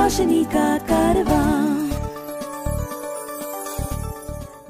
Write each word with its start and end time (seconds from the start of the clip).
रोशनी 0.00 0.44
का 0.44 0.78
कारवां 0.78 1.54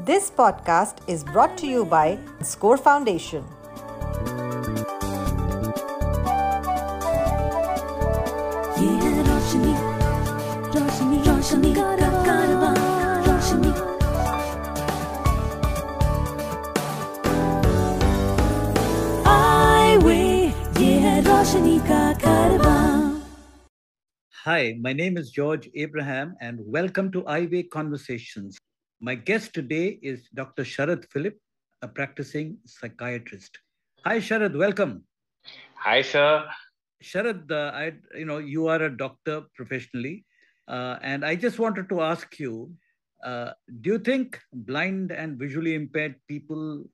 This 0.09 0.31
podcast 0.31 1.01
is 1.09 1.25
brought 1.25 1.57
to 1.59 1.67
you 1.67 1.85
by 1.85 2.19
Score 2.43 2.77
Foundation. 2.77 3.45
Hi, 24.46 24.76
my 24.82 24.92
name 24.92 25.18
is 25.18 25.30
George 25.30 25.70
Abraham, 25.76 26.36
and 26.42 26.60
welcome 26.66 27.12
to 27.12 27.22
Eyeway 27.26 27.70
Conversations. 27.70 28.58
My 29.00 29.14
guest 29.14 29.54
today 29.54 30.00
is 30.02 30.30
Dr. 30.34 30.64
Sharad 30.64 31.06
Philip, 31.12 31.38
a 31.84 31.88
practicing 31.88 32.58
psychiatrist. 32.66 33.60
Hi, 34.04 34.18
Sharad, 34.18 34.58
welcome. 34.58 35.04
Hi, 35.76 36.02
sir. 36.02 36.50
Sharad, 37.04 37.52
uh, 37.52 37.72
I, 37.76 37.94
you 38.18 38.26
know, 38.26 38.40
you 38.40 38.66
are 38.66 38.82
a 38.82 38.98
doctor 38.98 39.44
professionally, 39.54 40.26
uh, 40.68 40.98
and 41.04 41.24
I 41.24 41.36
just 41.36 41.60
wanted 41.60 41.88
to 41.90 42.02
ask 42.02 42.40
you: 42.40 42.74
uh, 43.24 43.52
Do 43.82 43.92
you 43.92 44.00
think 44.00 44.40
blind 44.52 45.12
and 45.12 45.38
visually 45.38 45.76
impaired 45.76 46.16
people 46.28 46.86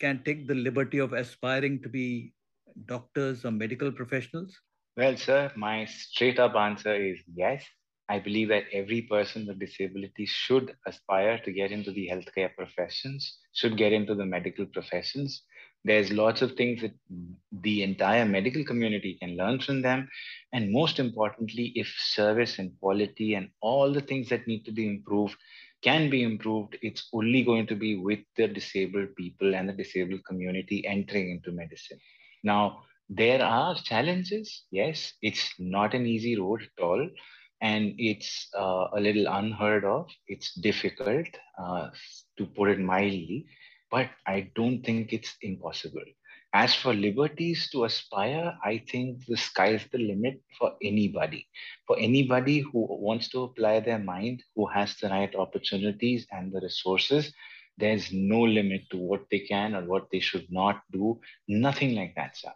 can 0.00 0.24
take 0.24 0.48
the 0.48 0.56
liberty 0.56 0.98
of 0.98 1.12
aspiring 1.12 1.82
to 1.82 1.88
be 1.88 2.32
doctors 2.86 3.44
or 3.44 3.52
medical 3.52 3.92
professionals? 3.92 4.60
Well, 4.96 5.16
sir, 5.16 5.52
my 5.56 5.86
straight 5.86 6.38
up 6.38 6.54
answer 6.54 6.94
is 6.94 7.18
yes. 7.34 7.64
I 8.08 8.18
believe 8.18 8.48
that 8.48 8.64
every 8.72 9.02
person 9.02 9.46
with 9.46 9.58
disability 9.58 10.26
should 10.26 10.76
aspire 10.86 11.38
to 11.40 11.52
get 11.52 11.72
into 11.72 11.92
the 11.92 12.08
healthcare 12.08 12.54
professions, 12.54 13.38
should 13.52 13.76
get 13.76 13.92
into 13.92 14.14
the 14.14 14.26
medical 14.26 14.66
professions. 14.66 15.42
There's 15.84 16.12
lots 16.12 16.42
of 16.42 16.52
things 16.52 16.82
that 16.82 16.94
the 17.52 17.82
entire 17.82 18.24
medical 18.26 18.64
community 18.64 19.14
can 19.20 19.36
learn 19.36 19.60
from 19.60 19.82
them. 19.82 20.08
And 20.52 20.72
most 20.72 20.98
importantly, 20.98 21.72
if 21.74 21.88
service 21.98 22.58
and 22.58 22.78
quality 22.80 23.34
and 23.34 23.50
all 23.60 23.92
the 23.92 24.00
things 24.00 24.28
that 24.30 24.46
need 24.46 24.64
to 24.66 24.72
be 24.72 24.88
improved 24.88 25.36
can 25.82 26.10
be 26.10 26.22
improved, 26.22 26.78
it's 26.82 27.08
only 27.12 27.42
going 27.42 27.66
to 27.68 27.76
be 27.76 27.96
with 27.96 28.20
the 28.36 28.48
disabled 28.48 29.14
people 29.16 29.54
and 29.54 29.68
the 29.68 29.72
disabled 29.74 30.24
community 30.26 30.86
entering 30.86 31.30
into 31.30 31.52
medicine. 31.52 31.98
Now, 32.42 32.85
there 33.08 33.42
are 33.42 33.74
challenges. 33.76 34.64
Yes, 34.70 35.12
it's 35.22 35.54
not 35.58 35.94
an 35.94 36.06
easy 36.06 36.38
road 36.38 36.62
at 36.62 36.82
all. 36.82 37.08
And 37.60 37.94
it's 37.98 38.48
uh, 38.58 38.88
a 38.94 39.00
little 39.00 39.26
unheard 39.28 39.84
of. 39.84 40.08
It's 40.28 40.54
difficult, 40.54 41.26
uh, 41.58 41.88
to 42.36 42.46
put 42.46 42.68
it 42.70 42.80
mildly, 42.80 43.46
but 43.90 44.10
I 44.26 44.50
don't 44.54 44.82
think 44.82 45.12
it's 45.12 45.34
impossible. 45.40 46.04
As 46.52 46.74
for 46.74 46.92
liberties 46.92 47.68
to 47.72 47.84
aspire, 47.84 48.58
I 48.64 48.82
think 48.90 49.24
the 49.26 49.36
sky's 49.36 49.86
the 49.92 49.98
limit 49.98 50.42
for 50.58 50.74
anybody. 50.82 51.48
For 51.86 51.98
anybody 51.98 52.60
who 52.60 52.86
wants 52.90 53.28
to 53.30 53.44
apply 53.44 53.80
their 53.80 53.98
mind, 53.98 54.42
who 54.54 54.66
has 54.66 54.96
the 54.96 55.08
right 55.08 55.34
opportunities 55.34 56.26
and 56.30 56.52
the 56.52 56.60
resources, 56.60 57.32
there's 57.78 58.12
no 58.12 58.40
limit 58.40 58.82
to 58.90 58.98
what 58.98 59.22
they 59.30 59.40
can 59.40 59.74
or 59.74 59.84
what 59.84 60.08
they 60.10 60.20
should 60.20 60.46
not 60.50 60.82
do. 60.92 61.20
Nothing 61.48 61.94
like 61.94 62.14
that, 62.16 62.36
sir 62.36 62.52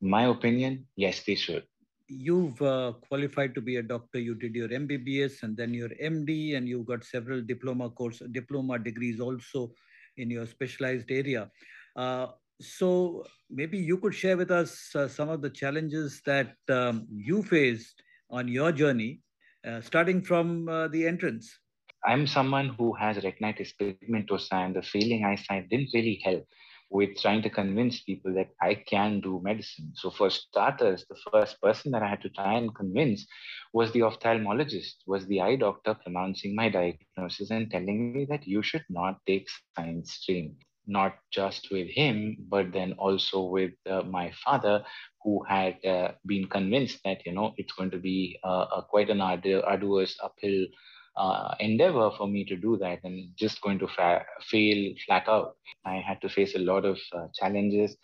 my 0.00 0.24
opinion, 0.26 0.86
yes, 0.96 1.22
they 1.26 1.34
should. 1.34 1.64
you've 2.08 2.60
uh, 2.62 2.92
qualified 3.08 3.54
to 3.54 3.60
be 3.60 3.76
a 3.76 3.82
doctor. 3.82 4.18
You 4.18 4.34
did 4.34 4.54
your 4.54 4.68
mbbs 4.68 5.42
and 5.42 5.56
then 5.56 5.74
your 5.74 5.90
md 5.90 6.56
and 6.56 6.68
you 6.68 6.82
got 6.84 7.04
several 7.04 7.42
diploma 7.42 7.90
course 7.90 8.22
diploma 8.32 8.78
degrees 8.78 9.20
also 9.20 9.72
in 10.16 10.30
your 10.30 10.46
specialized 10.46 11.10
area. 11.10 11.50
Uh, 11.96 12.28
so 12.60 13.24
maybe 13.50 13.78
you 13.78 13.98
could 13.98 14.14
share 14.14 14.36
with 14.36 14.50
us 14.50 14.94
uh, 14.94 15.06
some 15.06 15.28
of 15.28 15.42
the 15.42 15.50
challenges 15.50 16.20
that 16.24 16.54
um, 16.70 17.06
you 17.10 17.42
faced 17.42 18.02
on 18.30 18.48
your 18.48 18.72
journey 18.72 19.20
uh, 19.66 19.80
starting 19.80 20.22
from 20.22 20.68
uh, 20.68 20.88
the 20.88 21.06
entrance. 21.06 21.58
I'm 22.06 22.26
someone 22.26 22.68
who 22.78 22.94
has 22.94 23.16
retinitis 23.18 23.72
pigmentosa, 23.80 24.52
and 24.52 24.74
the 24.74 24.82
failing 24.82 25.24
eyesight 25.24 25.68
didn't 25.68 25.90
really 25.92 26.20
help 26.24 26.46
with 26.90 27.16
trying 27.20 27.42
to 27.42 27.50
convince 27.50 28.00
people 28.02 28.34
that 28.34 28.50
I 28.62 28.74
can 28.74 29.20
do 29.20 29.40
medicine. 29.42 29.92
So, 29.94 30.10
for 30.10 30.30
starters, 30.30 31.04
the 31.08 31.16
first 31.24 31.60
person 31.60 31.90
that 31.92 32.02
I 32.02 32.08
had 32.08 32.20
to 32.22 32.28
try 32.30 32.54
and 32.54 32.74
convince 32.74 33.26
was 33.72 33.92
the 33.92 34.00
ophthalmologist, 34.00 34.96
was 35.06 35.26
the 35.26 35.40
eye 35.40 35.56
doctor 35.56 35.94
pronouncing 35.94 36.54
my 36.54 36.68
diagnosis 36.70 37.50
and 37.50 37.70
telling 37.70 38.12
me 38.12 38.24
that 38.26 38.46
you 38.46 38.62
should 38.62 38.84
not 38.88 39.18
take 39.26 39.48
science 39.76 40.12
stream. 40.12 40.56
Not 40.86 41.16
just 41.30 41.68
with 41.70 41.88
him, 41.88 42.36
but 42.48 42.72
then 42.72 42.92
also 42.94 43.42
with 43.44 43.72
uh, 43.88 44.02
my 44.02 44.32
father, 44.44 44.84
who 45.22 45.42
had 45.48 45.84
uh, 45.84 46.12
been 46.26 46.46
convinced 46.48 47.00
that 47.04 47.24
you 47.26 47.32
know 47.32 47.54
it's 47.56 47.72
going 47.72 47.90
to 47.90 47.98
be 47.98 48.38
uh, 48.44 48.82
quite 48.88 49.10
an 49.10 49.18
ardu- 49.18 49.64
arduous 49.66 50.16
uphill 50.22 50.66
uh, 51.18 51.54
endeavor 51.60 52.10
for 52.16 52.28
me 52.28 52.44
to 52.46 52.56
do 52.56 52.78
that 52.78 53.00
and 53.04 53.30
just 53.36 53.60
going 53.62 53.78
to 53.80 53.88
fa- 53.88 54.26
fail 54.50 54.94
flat 55.06 55.28
out. 55.28 55.56
I 55.84 55.96
had 55.96 56.20
to 56.22 56.30
face 56.30 56.54
a 56.56 56.60
lot 56.60 56.84
of 56.86 56.98
uh, 57.14 57.28
challenges 57.34 57.96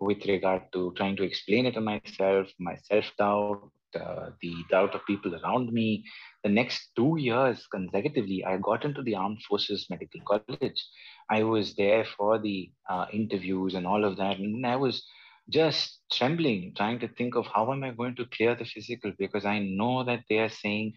with 0.00 0.24
regard 0.26 0.62
to 0.72 0.92
trying 0.96 1.16
to 1.16 1.24
explain 1.24 1.66
it 1.66 1.74
to 1.74 1.80
myself, 1.80 2.48
my 2.58 2.76
self 2.76 3.06
doubt, 3.18 3.70
uh, 3.98 4.30
the 4.42 4.54
doubt 4.70 4.94
of 4.94 5.06
people 5.06 5.34
around 5.36 5.72
me. 5.72 6.04
The 6.44 6.50
next 6.50 6.90
two 6.96 7.16
years 7.18 7.66
consecutively, 7.66 8.44
I 8.44 8.58
got 8.58 8.84
into 8.84 9.02
the 9.02 9.16
Armed 9.16 9.42
Forces 9.48 9.86
Medical 9.90 10.20
College. 10.26 10.84
I 11.30 11.42
was 11.44 11.74
there 11.76 12.04
for 12.16 12.38
the 12.38 12.70
uh, 12.88 13.06
interviews 13.12 13.74
and 13.74 13.86
all 13.86 14.04
of 14.04 14.16
that. 14.18 14.38
And 14.38 14.66
I 14.66 14.76
was 14.76 15.04
just 15.48 16.00
trembling, 16.12 16.74
trying 16.76 16.98
to 17.00 17.08
think 17.08 17.36
of 17.36 17.46
how 17.46 17.72
am 17.72 17.84
I 17.84 17.90
going 17.90 18.16
to 18.16 18.26
clear 18.26 18.54
the 18.54 18.64
physical 18.64 19.12
because 19.18 19.44
I 19.44 19.58
know 19.60 20.04
that 20.04 20.24
they 20.28 20.38
are 20.38 20.50
saying 20.50 20.94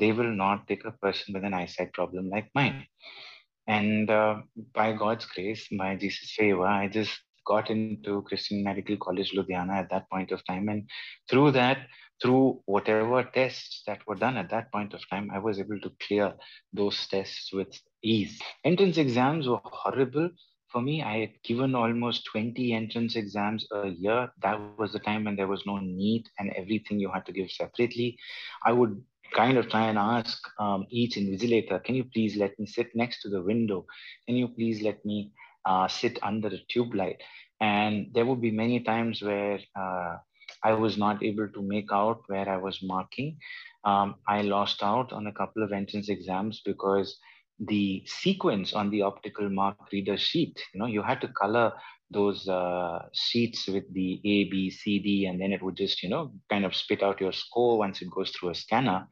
they 0.00 0.12
will 0.12 0.34
not 0.44 0.66
take 0.66 0.84
a 0.84 0.92
person 0.92 1.34
with 1.34 1.44
an 1.44 1.54
eyesight 1.54 1.92
problem 1.92 2.28
like 2.30 2.50
mine. 2.54 2.86
And 3.68 4.10
uh, 4.10 4.42
by 4.74 4.92
God's 4.94 5.26
grace, 5.26 5.68
by 5.78 5.94
Jesus' 5.96 6.34
favor, 6.36 6.66
I 6.66 6.88
just 6.88 7.12
got 7.46 7.70
into 7.70 8.22
Christian 8.22 8.64
Medical 8.64 8.96
College, 8.96 9.32
Ludhiana 9.32 9.74
at 9.74 9.90
that 9.90 10.10
point 10.10 10.32
of 10.32 10.44
time. 10.46 10.68
And 10.68 10.88
through 11.28 11.52
that, 11.52 11.86
through 12.22 12.60
whatever 12.66 13.22
tests 13.22 13.82
that 13.86 14.00
were 14.06 14.14
done 14.14 14.36
at 14.36 14.50
that 14.50 14.72
point 14.72 14.94
of 14.94 15.00
time, 15.08 15.30
I 15.32 15.38
was 15.38 15.58
able 15.58 15.80
to 15.80 15.92
clear 16.06 16.34
those 16.72 17.06
tests 17.06 17.52
with 17.52 17.72
ease. 18.02 18.40
Entrance 18.64 18.98
exams 18.98 19.48
were 19.48 19.60
horrible 19.64 20.30
for 20.70 20.82
me. 20.82 21.02
I 21.02 21.18
had 21.20 21.42
given 21.44 21.74
almost 21.74 22.26
20 22.32 22.72
entrance 22.72 23.16
exams 23.16 23.66
a 23.72 23.88
year. 23.88 24.30
That 24.42 24.60
was 24.78 24.92
the 24.92 24.98
time 24.98 25.24
when 25.24 25.36
there 25.36 25.48
was 25.48 25.64
no 25.66 25.78
NEET 25.78 26.28
and 26.38 26.52
everything 26.56 27.00
you 27.00 27.10
had 27.10 27.26
to 27.26 27.32
give 27.32 27.50
separately. 27.50 28.18
I 28.64 28.72
would 28.72 29.02
kind 29.34 29.58
of 29.58 29.68
try 29.68 29.88
and 29.88 29.98
ask 29.98 30.42
um, 30.58 30.86
each 30.90 31.16
invigilator, 31.16 31.82
can 31.82 31.94
you 31.94 32.04
please 32.04 32.36
let 32.36 32.58
me 32.58 32.66
sit 32.66 32.88
next 32.94 33.22
to 33.22 33.28
the 33.28 33.42
window? 33.42 33.86
Can 34.26 34.36
you 34.36 34.48
please 34.48 34.82
let 34.82 35.04
me 35.04 35.32
uh, 35.64 35.88
sit 35.88 36.18
under 36.22 36.48
a 36.48 36.58
tube 36.68 36.94
light? 36.94 37.22
And 37.60 38.08
there 38.14 38.26
would 38.26 38.40
be 38.40 38.50
many 38.50 38.80
times 38.80 39.22
where 39.22 39.58
uh, 39.78 40.16
I 40.64 40.72
was 40.72 40.96
not 40.96 41.22
able 41.22 41.48
to 41.48 41.62
make 41.62 41.92
out 41.92 42.22
where 42.26 42.48
I 42.48 42.56
was 42.56 42.80
marking. 42.82 43.38
Um, 43.84 44.16
I 44.28 44.42
lost 44.42 44.82
out 44.82 45.12
on 45.12 45.26
a 45.26 45.32
couple 45.32 45.62
of 45.62 45.72
entrance 45.72 46.08
exams 46.08 46.62
because 46.64 47.18
the 47.58 48.02
sequence 48.06 48.72
on 48.72 48.90
the 48.90 49.02
optical 49.02 49.48
mark 49.50 49.76
reader 49.92 50.16
sheet, 50.16 50.60
you 50.72 50.80
know, 50.80 50.86
you 50.86 51.02
had 51.02 51.20
to 51.20 51.28
color 51.28 51.72
those 52.10 52.48
uh, 52.48 53.06
sheets 53.12 53.66
with 53.68 53.92
the 53.92 54.20
A, 54.24 54.44
B, 54.44 54.70
C, 54.70 54.98
D, 54.98 55.26
and 55.26 55.40
then 55.40 55.52
it 55.52 55.62
would 55.62 55.76
just, 55.76 56.02
you 56.02 56.08
know, 56.08 56.32
kind 56.50 56.64
of 56.64 56.74
spit 56.74 57.02
out 57.02 57.20
your 57.20 57.32
score 57.32 57.78
once 57.78 58.02
it 58.02 58.10
goes 58.10 58.30
through 58.30 58.50
a 58.50 58.54
scanner. 58.54 59.06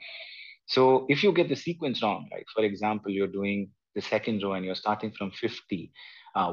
So 0.66 1.06
if 1.08 1.22
you 1.22 1.32
get 1.32 1.48
the 1.48 1.56
sequence 1.56 2.02
wrong, 2.02 2.28
like 2.30 2.46
for 2.54 2.64
example, 2.64 3.10
you're 3.10 3.26
doing 3.26 3.70
the 3.94 4.02
second 4.02 4.42
row 4.42 4.52
and 4.52 4.64
you're 4.64 4.74
starting 4.74 5.12
from 5.12 5.30
50, 5.30 5.92
uh, 6.34 6.52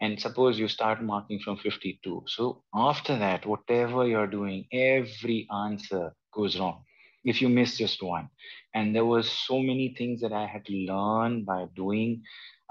and 0.00 0.20
suppose 0.20 0.58
you 0.58 0.68
start 0.68 1.02
marking 1.02 1.40
from 1.40 1.56
52. 1.58 2.24
So 2.26 2.62
after 2.74 3.18
that, 3.18 3.46
whatever 3.46 4.06
you're 4.06 4.26
doing, 4.26 4.66
every 4.72 5.46
answer 5.52 6.12
goes 6.32 6.58
wrong 6.58 6.84
if 7.24 7.40
you 7.42 7.48
miss 7.48 7.76
just 7.78 8.02
one. 8.02 8.28
And 8.74 8.94
there 8.94 9.04
were 9.04 9.22
so 9.22 9.58
many 9.60 9.94
things 9.96 10.20
that 10.20 10.32
I 10.32 10.46
had 10.46 10.64
to 10.66 10.72
learn 10.72 11.44
by 11.44 11.66
doing 11.74 12.22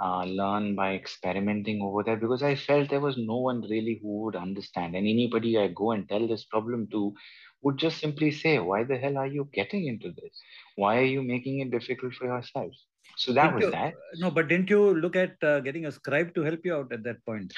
uh, 0.01 0.23
learn 0.25 0.75
by 0.75 0.93
experimenting 0.95 1.81
over 1.81 2.03
there 2.03 2.17
because 2.17 2.43
I 2.43 2.55
felt 2.55 2.89
there 2.89 2.99
was 2.99 3.17
no 3.17 3.37
one 3.37 3.61
really 3.61 3.99
who 4.01 4.23
would 4.23 4.35
understand. 4.35 4.95
And 4.95 5.07
anybody 5.07 5.57
I 5.57 5.67
go 5.67 5.91
and 5.91 6.07
tell 6.07 6.27
this 6.27 6.45
problem 6.45 6.87
to 6.91 7.13
would 7.61 7.77
just 7.77 7.99
simply 7.99 8.31
say, 8.31 8.59
Why 8.59 8.83
the 8.83 8.97
hell 8.97 9.17
are 9.17 9.27
you 9.27 9.49
getting 9.53 9.87
into 9.87 10.09
this? 10.11 10.41
Why 10.75 10.97
are 10.99 11.05
you 11.05 11.23
making 11.23 11.59
it 11.59 11.71
difficult 11.71 12.13
for 12.13 12.25
yourself? 12.25 12.71
So 13.15 13.33
that 13.33 13.47
Didn't 13.47 13.55
was 13.55 13.65
you- 13.65 13.71
that. 13.71 13.93
No, 14.19 14.31
but 14.31 14.47
didn't 14.47 14.69
you 14.69 14.93
look 14.95 15.15
at 15.15 15.41
uh, 15.43 15.59
getting 15.61 15.85
a 15.85 15.91
scribe 15.91 16.33
to 16.35 16.41
help 16.43 16.59
you 16.63 16.75
out 16.75 16.91
at 16.91 17.03
that 17.03 17.23
point? 17.25 17.53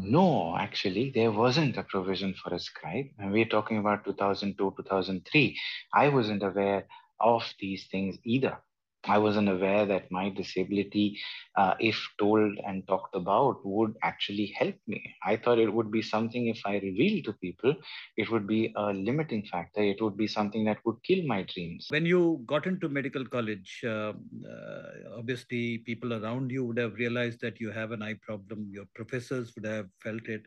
No, 0.00 0.56
actually, 0.56 1.10
there 1.10 1.30
wasn't 1.30 1.76
a 1.76 1.82
provision 1.82 2.32
for 2.32 2.54
a 2.54 2.58
scribe. 2.58 3.08
And 3.18 3.32
we're 3.32 3.44
talking 3.44 3.76
about 3.76 4.04
2002, 4.04 4.74
2003. 4.76 5.58
I 5.92 6.08
wasn't 6.08 6.42
aware 6.42 6.86
of 7.20 7.42
these 7.60 7.86
things 7.88 8.16
either. 8.24 8.58
I 9.08 9.18
wasn't 9.18 9.48
aware 9.48 9.86
that 9.86 10.10
my 10.10 10.28
disability, 10.30 11.18
uh, 11.56 11.74
if 11.80 11.96
told 12.18 12.56
and 12.66 12.86
talked 12.86 13.14
about, 13.14 13.64
would 13.64 13.94
actually 14.02 14.54
help 14.58 14.74
me. 14.86 15.02
I 15.24 15.36
thought 15.36 15.58
it 15.58 15.72
would 15.72 15.90
be 15.90 16.02
something 16.02 16.48
if 16.48 16.60
I 16.66 16.74
revealed 16.78 17.24
to 17.24 17.32
people, 17.34 17.74
it 18.16 18.30
would 18.30 18.46
be 18.46 18.72
a 18.76 18.92
limiting 18.92 19.44
factor. 19.50 19.82
It 19.82 20.00
would 20.02 20.16
be 20.16 20.26
something 20.26 20.64
that 20.64 20.78
would 20.84 21.02
kill 21.04 21.24
my 21.26 21.42
dreams. 21.54 21.86
When 21.90 22.06
you 22.06 22.42
got 22.46 22.66
into 22.66 22.88
medical 22.88 23.24
college, 23.24 23.82
uh, 23.84 24.12
uh, 24.48 24.82
obviously 25.16 25.78
people 25.78 26.12
around 26.14 26.50
you 26.50 26.64
would 26.64 26.78
have 26.78 26.94
realized 26.94 27.40
that 27.40 27.60
you 27.60 27.70
have 27.70 27.92
an 27.92 28.02
eye 28.02 28.16
problem. 28.22 28.68
Your 28.72 28.86
professors 28.94 29.54
would 29.54 29.66
have 29.66 29.86
felt 30.02 30.26
it. 30.28 30.42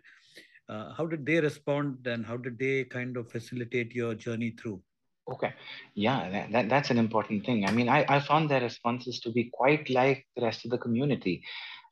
Uh, 0.70 0.94
how 0.94 1.06
did 1.06 1.26
they 1.26 1.40
respond 1.40 2.06
and 2.08 2.26
how 2.26 2.38
did 2.38 2.58
they 2.58 2.86
kind 2.86 3.18
of 3.18 3.30
facilitate 3.30 3.94
your 3.94 4.16
journey 4.16 4.52
through? 4.52 4.82
Okay. 5.30 5.54
Yeah, 5.96 6.30
that, 6.30 6.52
that, 6.52 6.70
that's 6.70 6.90
an 6.90 6.98
important 6.98 7.46
thing. 7.46 7.66
I 7.66 7.72
mean, 7.72 7.88
I, 7.88 8.06
I 8.08 8.20
found 8.20 8.50
their 8.50 8.62
responses 8.62 9.20
to 9.22 9.32
be 9.32 9.50
quite 9.54 9.90
like 9.90 10.26
the 10.36 10.42
rest 10.42 10.66
of 10.66 10.72
the 10.72 10.78
community. 10.78 11.44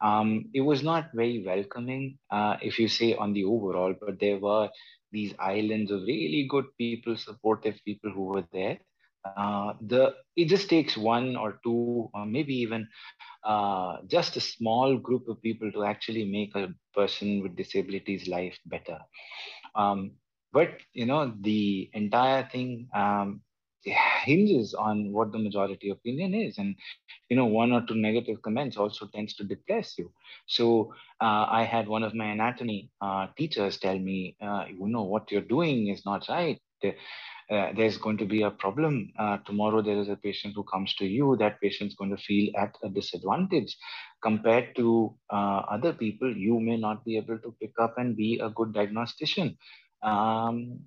Um, 0.01 0.45
it 0.53 0.61
was 0.61 0.83
not 0.83 1.09
very 1.13 1.43
welcoming, 1.45 2.17
uh, 2.31 2.57
if 2.61 2.79
you 2.79 2.87
say 2.87 3.15
on 3.15 3.33
the 3.33 3.45
overall, 3.45 3.93
but 3.99 4.19
there 4.19 4.39
were 4.39 4.69
these 5.11 5.33
islands 5.39 5.91
of 5.91 6.01
really 6.01 6.47
good 6.49 6.65
people, 6.77 7.15
supportive 7.17 7.75
people 7.85 8.11
who 8.11 8.25
were 8.25 8.45
there. 8.51 8.79
Uh, 9.25 9.73
the 9.81 10.13
it 10.37 10.45
just 10.45 10.69
takes 10.69 10.97
one 10.97 11.35
or 11.35 11.59
two, 11.63 12.09
or 12.13 12.25
maybe 12.25 12.53
even 12.55 12.87
uh, 13.43 13.97
just 14.07 14.37
a 14.37 14.41
small 14.41 14.97
group 14.97 15.27
of 15.27 15.41
people 15.41 15.71
to 15.73 15.83
actually 15.83 16.25
make 16.25 16.55
a 16.55 16.73
person 16.95 17.41
with 17.41 17.55
disabilities 17.55 18.27
life 18.27 18.57
better. 18.65 18.99
Um, 19.75 20.11
but 20.53 20.69
you 20.93 21.05
know 21.05 21.33
the 21.41 21.89
entire 21.93 22.47
thing 22.51 22.87
um, 22.95 23.41
hinges 24.23 24.73
on 24.73 25.11
what 25.11 25.31
the 25.31 25.39
majority 25.39 25.89
opinion 25.89 26.33
is. 26.33 26.57
And 26.57 26.75
you 27.29 27.35
know 27.37 27.45
one 27.45 27.71
or 27.71 27.81
two 27.87 27.95
negative 27.95 28.41
comments 28.41 28.77
also 28.77 29.07
tends 29.13 29.35
to 29.35 29.43
depress 29.43 29.97
you. 29.97 30.11
So 30.47 30.93
uh, 31.21 31.45
i 31.49 31.63
had 31.63 31.87
one 31.87 32.03
of 32.03 32.13
my 32.15 32.25
anatomy 32.31 32.91
uh, 33.01 33.27
teachers 33.37 33.77
tell 33.79 33.97
me 33.99 34.35
uh, 34.41 34.65
you 34.69 34.87
know 34.87 35.03
what 35.03 35.31
you're 35.31 35.49
doing 35.57 35.87
is 35.87 36.05
not 36.05 36.27
right. 36.29 36.59
Uh, 37.49 37.71
there's 37.75 37.97
going 37.97 38.17
to 38.17 38.25
be 38.25 38.43
a 38.43 38.51
problem 38.51 39.11
uh, 39.19 39.37
tomorrow 39.45 39.81
there 39.81 39.97
is 39.99 40.07
a 40.09 40.15
patient 40.15 40.53
who 40.55 40.63
comes 40.63 40.93
to 40.95 41.05
you. 41.05 41.35
That 41.37 41.59
patient's 41.61 41.95
going 41.95 42.11
to 42.11 42.17
feel 42.23 42.51
at 42.57 42.75
a 42.83 42.89
disadvantage 42.89 43.75
compared 44.21 44.75
to 44.75 45.15
uh, 45.31 45.61
other 45.75 45.93
people. 45.93 46.35
You 46.35 46.59
may 46.59 46.77
not 46.77 47.03
be 47.05 47.17
able 47.17 47.39
to 47.39 47.55
pick 47.61 47.71
up 47.79 47.95
and 47.97 48.15
be 48.15 48.39
a 48.39 48.49
good 48.49 48.73
diagnostician 48.73 49.57
um, 50.03 50.79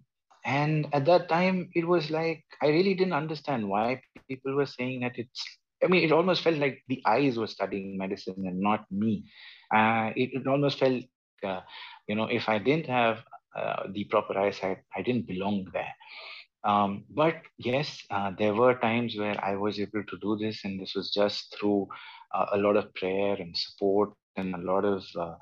and 0.44 0.86
at 0.92 1.04
that 1.06 1.28
time, 1.28 1.70
it 1.74 1.86
was 1.86 2.10
like 2.10 2.44
I 2.60 2.68
really 2.68 2.94
didn't 2.94 3.12
understand 3.12 3.68
why 3.68 4.02
people 4.28 4.54
were 4.54 4.66
saying 4.66 5.00
that 5.00 5.18
it's. 5.18 5.42
I 5.84 5.88
mean, 5.88 6.04
it 6.04 6.12
almost 6.12 6.42
felt 6.42 6.58
like 6.58 6.80
the 6.88 7.02
eyes 7.06 7.36
were 7.36 7.48
studying 7.48 7.98
medicine 7.98 8.44
and 8.46 8.60
not 8.60 8.86
me. 8.90 9.24
Uh, 9.74 10.10
it, 10.14 10.30
it 10.32 10.46
almost 10.46 10.78
felt, 10.78 11.02
uh, 11.44 11.60
you 12.06 12.14
know, 12.14 12.26
if 12.26 12.48
I 12.48 12.58
didn't 12.58 12.86
have 12.86 13.18
uh, 13.56 13.88
the 13.90 14.04
proper 14.04 14.38
eyesight, 14.38 14.78
I 14.96 15.02
didn't 15.02 15.26
belong 15.26 15.66
there. 15.72 15.92
Um, 16.64 17.04
but 17.10 17.34
yes, 17.58 18.00
uh, 18.10 18.30
there 18.38 18.54
were 18.54 18.74
times 18.76 19.16
where 19.16 19.44
I 19.44 19.56
was 19.56 19.80
able 19.80 20.04
to 20.04 20.18
do 20.20 20.36
this, 20.36 20.64
and 20.64 20.80
this 20.80 20.94
was 20.94 21.10
just 21.10 21.56
through 21.58 21.88
uh, 22.32 22.46
a 22.52 22.58
lot 22.58 22.76
of 22.76 22.94
prayer 22.94 23.34
and 23.34 23.56
support 23.56 24.10
and 24.36 24.54
a 24.54 24.58
lot 24.58 24.84
of 24.84 25.04
uh, 25.18 25.34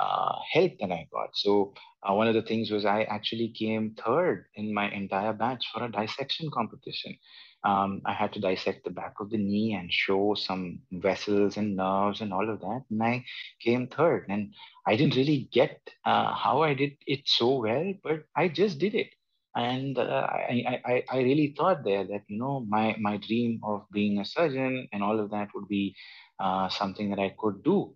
uh, 0.00 0.36
help 0.52 0.72
that 0.80 0.90
I 0.90 1.06
got. 1.12 1.30
So 1.34 1.74
uh, 2.02 2.14
one 2.14 2.28
of 2.28 2.34
the 2.34 2.42
things 2.42 2.70
was 2.70 2.84
I 2.84 3.02
actually 3.02 3.52
came 3.56 3.94
third 4.04 4.46
in 4.54 4.72
my 4.72 4.90
entire 4.90 5.34
batch 5.34 5.64
for 5.72 5.84
a 5.84 5.92
dissection 5.92 6.50
competition. 6.50 7.16
Um, 7.62 8.00
I 8.06 8.14
had 8.14 8.32
to 8.32 8.40
dissect 8.40 8.84
the 8.84 8.90
back 8.90 9.14
of 9.20 9.28
the 9.30 9.36
knee 9.36 9.74
and 9.78 9.92
show 9.92 10.34
some 10.34 10.80
vessels 10.92 11.58
and 11.58 11.76
nerves 11.76 12.22
and 12.22 12.32
all 12.32 12.48
of 12.48 12.60
that. 12.60 12.84
And 12.90 13.02
I 13.02 13.24
came 13.62 13.86
third. 13.88 14.26
And 14.30 14.54
I 14.86 14.96
didn't 14.96 15.16
really 15.16 15.48
get 15.52 15.78
uh, 16.06 16.32
how 16.34 16.62
I 16.62 16.72
did 16.72 16.92
it 17.06 17.20
so 17.26 17.58
well, 17.60 17.92
but 18.02 18.24
I 18.34 18.48
just 18.48 18.78
did 18.78 18.94
it. 18.94 19.08
And 19.54 19.98
uh, 19.98 20.26
I, 20.30 20.80
I, 20.86 21.04
I 21.10 21.18
really 21.18 21.54
thought 21.58 21.84
there 21.84 22.04
that, 22.04 22.22
you 22.28 22.38
know, 22.38 22.64
my, 22.68 22.96
my 22.98 23.18
dream 23.18 23.60
of 23.62 23.84
being 23.92 24.18
a 24.18 24.24
surgeon 24.24 24.88
and 24.92 25.02
all 25.02 25.20
of 25.20 25.30
that 25.32 25.48
would 25.54 25.68
be 25.68 25.94
uh, 26.38 26.68
something 26.70 27.10
that 27.10 27.18
I 27.18 27.34
could 27.38 27.62
do 27.62 27.94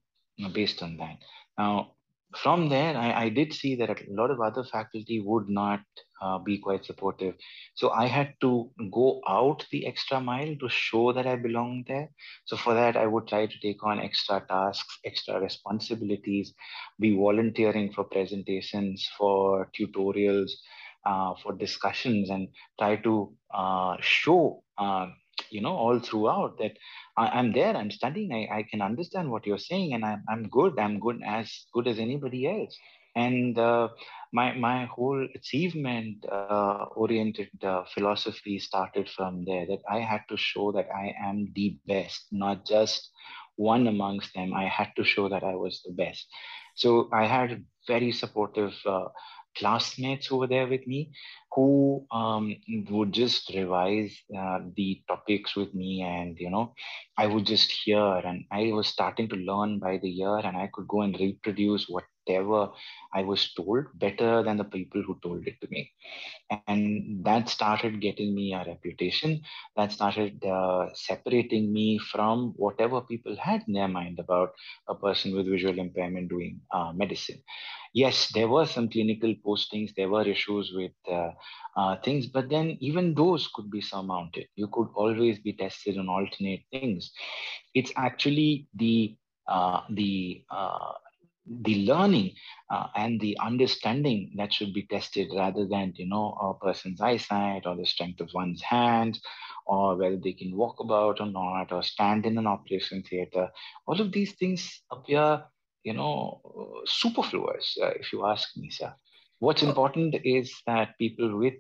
based 0.53 0.83
on 0.83 0.99
that. 0.99 1.19
Now, 1.57 1.94
from 2.43 2.69
there, 2.69 2.97
I, 2.97 3.25
I, 3.25 3.29
did 3.29 3.53
see 3.53 3.77
that 3.77 3.91
a 3.91 3.97
lot 4.09 4.31
of 4.31 4.41
other 4.41 4.65
faculty 4.65 5.23
would 5.25 5.49
not 5.49 5.81
uh, 6.21 6.39
be 6.39 6.59
quite 6.59 6.85
supportive. 6.85 7.35
So 7.75 7.91
I 7.91 8.07
had 8.07 8.35
to 8.41 8.71
go 8.91 9.21
out 9.29 9.65
the 9.71 9.87
extra 9.87 10.21
mile 10.21 10.57
to 10.61 10.69
show 10.69 11.13
that 11.13 11.27
I 11.27 11.37
belong 11.37 11.85
there. 11.87 12.09
So 12.47 12.57
for 12.57 12.75
that, 12.75 12.97
I 12.97 13.07
would 13.07 13.29
try 13.29 13.47
to 13.47 13.61
take 13.61 13.85
on 13.85 14.01
extra 14.01 14.45
tasks, 14.49 14.99
extra 15.05 15.41
responsibilities, 15.41 16.55
be 16.99 17.17
volunteering 17.17 17.93
for 17.93 18.05
presentations, 18.05 19.09
for 19.19 19.71
tutorials, 19.79 20.51
uh, 21.05 21.35
for 21.43 21.53
discussions, 21.53 22.31
and 22.31 22.49
try 22.79 22.97
to 22.97 23.35
uh, 23.53 23.97
show 24.01 24.63
uh, 24.79 25.07
you 25.51 25.61
know 25.61 25.75
all 25.75 25.99
throughout 25.99 26.59
that 26.59 26.73
I, 27.17 27.39
am 27.39 27.53
there 27.53 27.77
i'm 27.77 27.91
studying 27.91 28.33
I, 28.33 28.59
I 28.59 28.63
can 28.63 28.83
understand 28.83 29.31
what 29.31 29.47
you're 29.47 29.59
saying 29.59 29.95
and 29.95 30.05
I'm, 30.05 30.23
I'm 30.29 30.49
good 30.49 30.79
i'm 30.79 30.99
good 31.01 31.21
as 31.25 31.51
good 31.73 31.87
as 31.89 31.99
anybody 31.99 32.47
else. 32.47 32.77
And 33.17 33.57
uh, 33.57 33.89
my 34.33 34.55
my 34.55 34.87
whole 34.87 35.29
achievement 35.37 36.25
uh, 36.31 36.87
oriented 36.97 37.51
uh, 37.63 37.85
philosophy 37.95 38.59
started 38.59 39.09
from 39.09 39.45
there 39.45 39.67
that 39.67 39.83
i 39.89 40.01
had 40.01 40.23
to 40.31 40.37
show 40.37 40.73
that 40.73 40.89
i 40.93 41.15
am 41.23 41.53
the 41.55 41.79
best 41.87 42.27
not 42.33 42.67
just 42.67 43.11
one 43.57 43.87
amongst 43.87 44.35
them. 44.35 44.53
I 44.53 44.67
had 44.67 44.91
to 44.97 45.05
show 45.05 45.29
that 45.29 45.45
i 45.45 45.55
was 45.55 45.81
the 45.85 45.93
best. 45.93 46.27
So 46.75 47.09
i 47.13 47.25
had 47.27 47.65
very 47.87 48.11
supportive 48.13 48.75
uh, 48.85 49.09
classmates 49.57 50.27
who 50.27 50.39
were 50.39 50.47
there 50.47 50.67
with 50.67 50.87
me 50.87 51.11
who 51.53 52.05
um, 52.11 52.55
would 52.91 53.13
just 53.13 53.51
revise 53.55 54.17
uh, 54.37 54.59
the 54.77 55.01
topics 55.09 55.57
with 55.57 55.75
me 55.75 56.03
and 56.03 56.37
you 56.39 56.51
know 56.51 56.73
i 57.19 57.27
would 57.27 57.47
just 57.47 57.71
hear 57.85 58.05
and 58.31 58.45
i 58.53 58.71
was 58.73 58.89
starting 58.89 59.29
to 59.29 59.37
learn 59.37 59.79
by 59.79 59.99
the 59.99 60.11
year 60.11 60.37
and 60.39 60.57
i 60.57 60.69
could 60.73 60.87
go 60.89 61.03
and 61.03 61.19
reproduce 61.21 61.89
whatever 62.25 62.73
i 63.23 63.23
was 63.35 63.67
told 63.69 63.99
better 64.07 64.43
than 64.57 64.69
the 64.69 64.81
people 64.89 65.17
who 65.23 65.33
told 65.39 65.59
it 65.65 65.73
to 65.75 65.83
me 65.87 66.09
and 66.65 67.25
that 67.25 67.49
started 67.49 68.01
getting 68.01 68.35
me 68.35 68.53
a 68.55 68.65
reputation 68.67 69.41
that 69.77 69.93
started 69.93 70.45
uh, 70.45 70.87
separating 70.95 71.73
me 71.73 71.99
from 71.99 72.53
whatever 72.57 73.01
people 73.03 73.37
had 73.37 73.63
in 73.69 73.75
their 73.75 73.89
mind 73.89 74.19
about 74.19 74.51
a 74.89 74.95
person 74.95 75.35
with 75.37 75.47
visual 75.49 75.79
impairment 75.79 76.29
doing 76.29 76.61
uh, 76.73 76.93
medicine 76.95 77.41
yes, 77.95 78.31
there 78.35 78.49
were 78.49 78.67
some 78.67 78.89
clinical 78.89 79.35
postings, 79.47 79.95
there 79.97 80.09
were 80.09 80.27
issues 80.29 80.73
with 80.77 80.93
uh, 81.11 81.31
uh, 81.77 81.97
things, 82.05 82.27
but 82.27 82.49
then 82.51 82.77
even 82.81 83.15
those 83.15 83.49
could 83.55 83.71
be 83.71 83.81
surmounted. 83.81 84.47
You 84.57 84.69
could 84.73 84.89
always 84.95 85.39
be 85.41 85.55
tested 85.55 85.99
on 85.99 86.09
alternate 86.09 86.63
things. 86.71 87.11
It's 87.69 87.93
actually 87.97 88.63
the 88.75 89.17
uh, 89.49 89.81
the 89.91 90.43
uh, 90.51 90.93
the 91.47 91.85
learning 91.87 92.33
uh, 92.71 92.87
and 92.97 93.21
the 93.21 93.37
understanding 93.41 94.33
that 94.37 94.53
should 94.53 94.73
be 94.73 94.87
tested 94.87 95.29
rather 95.35 95.67
than 95.67 95.93
you 95.97 96.07
know 96.07 96.33
a 96.41 96.65
person's 96.65 97.01
eyesight 97.01 97.67
or 97.67 97.77
the 97.77 97.87
strength 97.87 98.21
of 98.21 98.31
one's 98.35 98.63
hands 98.63 99.21
or 99.67 99.97
whether 99.97 100.17
they 100.17 100.33
can 100.33 100.57
walk 100.57 100.81
about 100.81 101.21
or 101.21 101.27
not 101.27 101.73
or 101.73 101.83
stand 101.83 102.27
in 102.27 102.39
an 102.39 102.47
operation 102.47 103.03
theater 103.03 103.49
all 103.87 104.01
of 104.01 104.13
these 104.13 104.33
things 104.35 104.83
appear 104.91 105.43
you 105.85 105.93
know, 105.95 106.41
superfluous, 106.87 107.77
uh, 107.83 107.91
if 108.01 108.13
you 108.13 108.27
ask 108.27 108.57
me, 108.57 108.71
sir. 108.71 108.93
What's 109.39 109.63
important 109.63 110.17
is 110.25 110.55
that 110.67 110.99
people 110.99 111.39
with 111.39 111.55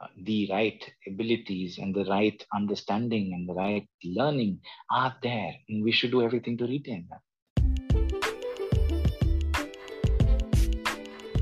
uh, 0.00 0.08
the 0.24 0.48
right 0.50 0.82
abilities 1.06 1.78
and 1.78 1.94
the 1.94 2.04
right 2.04 2.42
understanding 2.54 3.32
and 3.34 3.48
the 3.48 3.54
right 3.54 3.88
learning 4.04 4.60
are 4.90 5.14
there, 5.22 5.54
and 5.68 5.84
we 5.84 5.92
should 5.92 6.10
do 6.10 6.22
everything 6.22 6.56
to 6.58 6.66
retain 6.66 7.06
them. 7.10 7.20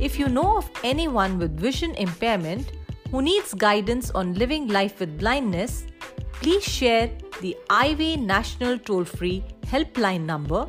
If 0.07 0.19
you 0.19 0.29
know 0.29 0.59
of 0.59 0.71
anyone 0.85 1.39
with 1.39 1.59
vision 1.59 1.95
impairment 1.95 2.73
who 3.11 3.23
needs 3.23 3.55
guidance 3.55 4.11
on 4.11 4.35
living 4.35 4.69
life 4.69 5.01
with 5.01 5.17
blindness, 5.19 5.87
please 6.33 6.63
share 6.63 7.11
the 7.41 7.57
Eyeway 7.71 8.21
National 8.21 8.79
Toll 8.79 9.07
Free 9.07 9.43
Helpline 9.63 10.27
number 10.27 10.67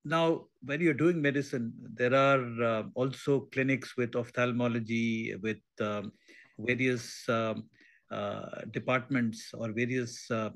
Now, 0.05 0.47
when 0.64 0.81
you're 0.81 0.95
doing 0.95 1.21
medicine, 1.21 1.73
there 1.95 2.14
are 2.14 2.62
uh, 2.62 2.83
also 2.95 3.40
clinics 3.52 3.97
with 3.97 4.14
ophthalmology, 4.16 5.35
with 5.42 5.59
um, 5.81 6.12
various 6.59 7.28
um, 7.28 7.64
uh, 8.11 8.61
departments 8.71 9.52
or 9.54 9.73
various 9.73 10.31
uh, 10.31 10.50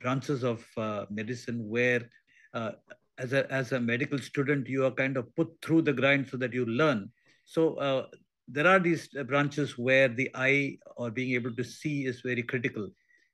branches 0.00 0.44
of 0.44 0.64
uh, 0.76 1.06
medicine 1.10 1.68
where 1.68 2.08
uh, 2.54 2.72
as 3.18 3.32
a 3.32 3.50
as 3.52 3.72
a 3.72 3.80
medical 3.80 4.18
student 4.18 4.68
you 4.68 4.84
are 4.84 4.92
kind 4.92 5.16
of 5.16 5.34
put 5.34 5.48
through 5.60 5.82
the 5.82 5.92
grind 5.92 6.28
so 6.28 6.36
that 6.36 6.54
you 6.54 6.64
learn. 6.66 7.10
So 7.44 7.74
uh, 7.74 8.06
there 8.48 8.66
are 8.66 8.78
these 8.78 9.08
branches 9.26 9.76
where 9.76 10.08
the 10.08 10.30
eye 10.34 10.78
or 10.96 11.10
being 11.10 11.34
able 11.34 11.54
to 11.56 11.64
see 11.64 12.06
is 12.06 12.20
very 12.20 12.42
critical. 12.42 12.88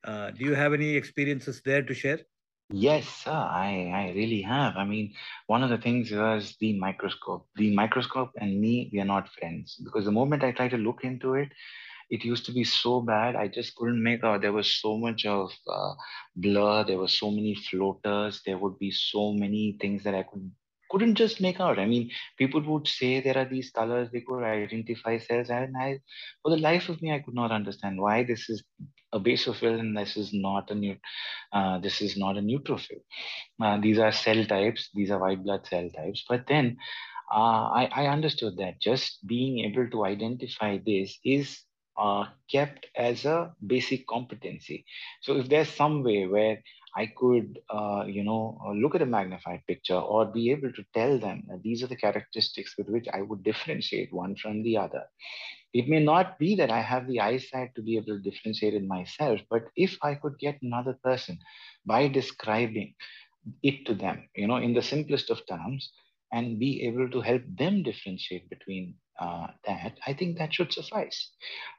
Do 0.06 0.44
you 0.44 0.54
have 0.54 0.72
any 0.72 0.94
experiences 0.94 1.60
there 1.64 1.82
to 1.82 1.92
share 1.92 2.20
Yes, 2.70 3.08
sir, 3.08 3.30
I, 3.32 3.90
I 3.94 4.12
really 4.14 4.42
have. 4.42 4.76
I 4.76 4.84
mean, 4.84 5.14
one 5.46 5.62
of 5.62 5.70
the 5.70 5.78
things 5.78 6.10
was 6.10 6.56
the 6.60 6.78
microscope. 6.78 7.46
The 7.56 7.72
microscope 7.74 8.30
and 8.40 8.60
me, 8.60 8.90
we 8.92 9.00
are 9.00 9.04
not 9.04 9.28
friends 9.28 9.76
because 9.84 10.04
the 10.04 10.10
moment 10.12 10.42
I 10.42 10.50
try 10.52 10.68
to 10.68 10.76
look 10.76 11.04
into 11.04 11.34
it, 11.34 11.48
it 12.10 12.24
used 12.24 12.46
to 12.46 12.52
be 12.52 12.64
so 12.64 13.00
bad. 13.02 13.36
I 13.36 13.48
just 13.48 13.76
couldn't 13.76 14.02
make 14.02 14.24
out. 14.24 14.42
There 14.42 14.52
was 14.52 14.74
so 14.80 14.98
much 14.98 15.26
of 15.26 15.52
uh, 15.68 15.94
blur. 16.36 16.84
There 16.84 16.98
were 16.98 17.08
so 17.08 17.30
many 17.30 17.54
floaters. 17.54 18.42
There 18.46 18.58
would 18.58 18.78
be 18.78 18.90
so 18.92 19.32
many 19.34 19.78
things 19.80 20.04
that 20.04 20.14
I 20.14 20.24
could 20.24 20.50
couldn't 20.90 21.16
just 21.16 21.40
make 21.40 21.60
out. 21.60 21.78
I 21.80 21.86
mean, 21.86 22.10
people 22.38 22.62
would 22.62 22.86
say 22.88 23.20
there 23.20 23.38
are 23.38 23.46
these 23.46 23.70
colors, 23.70 24.10
they 24.12 24.20
could 24.22 24.44
identify 24.44 25.18
cells, 25.18 25.50
and 25.50 25.74
I, 25.80 26.00
for 26.42 26.50
the 26.50 26.58
life 26.62 26.88
of 26.90 27.02
me, 27.02 27.12
I 27.12 27.20
could 27.20 27.34
not 27.34 27.52
understand 27.52 28.00
why 28.00 28.24
this 28.24 28.48
is 28.50 28.62
a 29.16 29.20
basophil 29.20 29.80
and 29.80 29.96
this 29.96 30.16
is 30.16 30.32
not 30.32 30.70
a 30.70 30.74
new, 30.74 30.96
uh, 31.52 31.78
this 31.78 32.00
is 32.00 32.16
not 32.16 32.36
a 32.36 32.40
neutrophil. 32.40 33.00
Uh, 33.62 33.78
these 33.80 33.98
are 33.98 34.12
cell 34.12 34.44
types. 34.44 34.90
These 34.94 35.10
are 35.10 35.18
white 35.18 35.42
blood 35.42 35.66
cell 35.66 35.88
types. 35.90 36.24
But 36.28 36.46
then 36.46 36.76
uh, 37.32 37.64
I, 37.80 37.88
I 37.92 38.06
understood 38.06 38.56
that 38.58 38.80
just 38.80 39.26
being 39.26 39.60
able 39.60 39.88
to 39.90 40.04
identify 40.04 40.78
this 40.84 41.18
is 41.24 41.62
uh, 41.98 42.26
kept 42.50 42.86
as 42.94 43.24
a 43.24 43.52
basic 43.66 44.06
competency. 44.06 44.84
So 45.22 45.36
if 45.36 45.48
there's 45.48 45.68
some 45.68 46.02
way 46.02 46.26
where 46.26 46.62
I 46.96 47.12
could, 47.14 47.58
uh, 47.68 48.04
you 48.06 48.24
know, 48.24 48.58
look 48.74 48.94
at 48.94 49.02
a 49.02 49.06
magnified 49.06 49.62
picture 49.66 49.96
or 49.96 50.26
be 50.26 50.50
able 50.50 50.72
to 50.72 50.84
tell 50.94 51.18
them 51.18 51.42
that 51.48 51.62
these 51.62 51.82
are 51.82 51.88
the 51.88 51.96
characteristics 51.96 52.74
with 52.78 52.88
which 52.88 53.06
I 53.12 53.22
would 53.22 53.42
differentiate 53.42 54.12
one 54.12 54.36
from 54.36 54.62
the 54.62 54.78
other. 54.78 55.04
It 55.78 55.88
may 55.88 56.02
not 56.02 56.38
be 56.38 56.54
that 56.56 56.70
I 56.70 56.80
have 56.80 57.06
the 57.06 57.20
eyesight 57.20 57.74
to 57.74 57.82
be 57.82 57.96
able 57.96 58.16
to 58.16 58.30
differentiate 58.30 58.74
it 58.74 58.86
myself, 58.86 59.40
but 59.50 59.64
if 59.76 59.96
I 60.02 60.14
could 60.14 60.38
get 60.38 60.62
another 60.62 60.98
person 61.02 61.38
by 61.84 62.08
describing 62.08 62.94
it 63.62 63.86
to 63.86 63.94
them, 63.94 64.28
you 64.34 64.46
know, 64.46 64.56
in 64.56 64.74
the 64.74 64.82
simplest 64.82 65.30
of 65.30 65.46
terms, 65.46 65.92
and 66.32 66.58
be 66.58 66.82
able 66.86 67.08
to 67.10 67.20
help 67.20 67.42
them 67.56 67.82
differentiate 67.82 68.48
between 68.50 68.94
uh, 69.20 69.48
that, 69.66 69.98
I 70.06 70.12
think 70.12 70.38
that 70.38 70.52
should 70.54 70.72
suffice. 70.72 71.30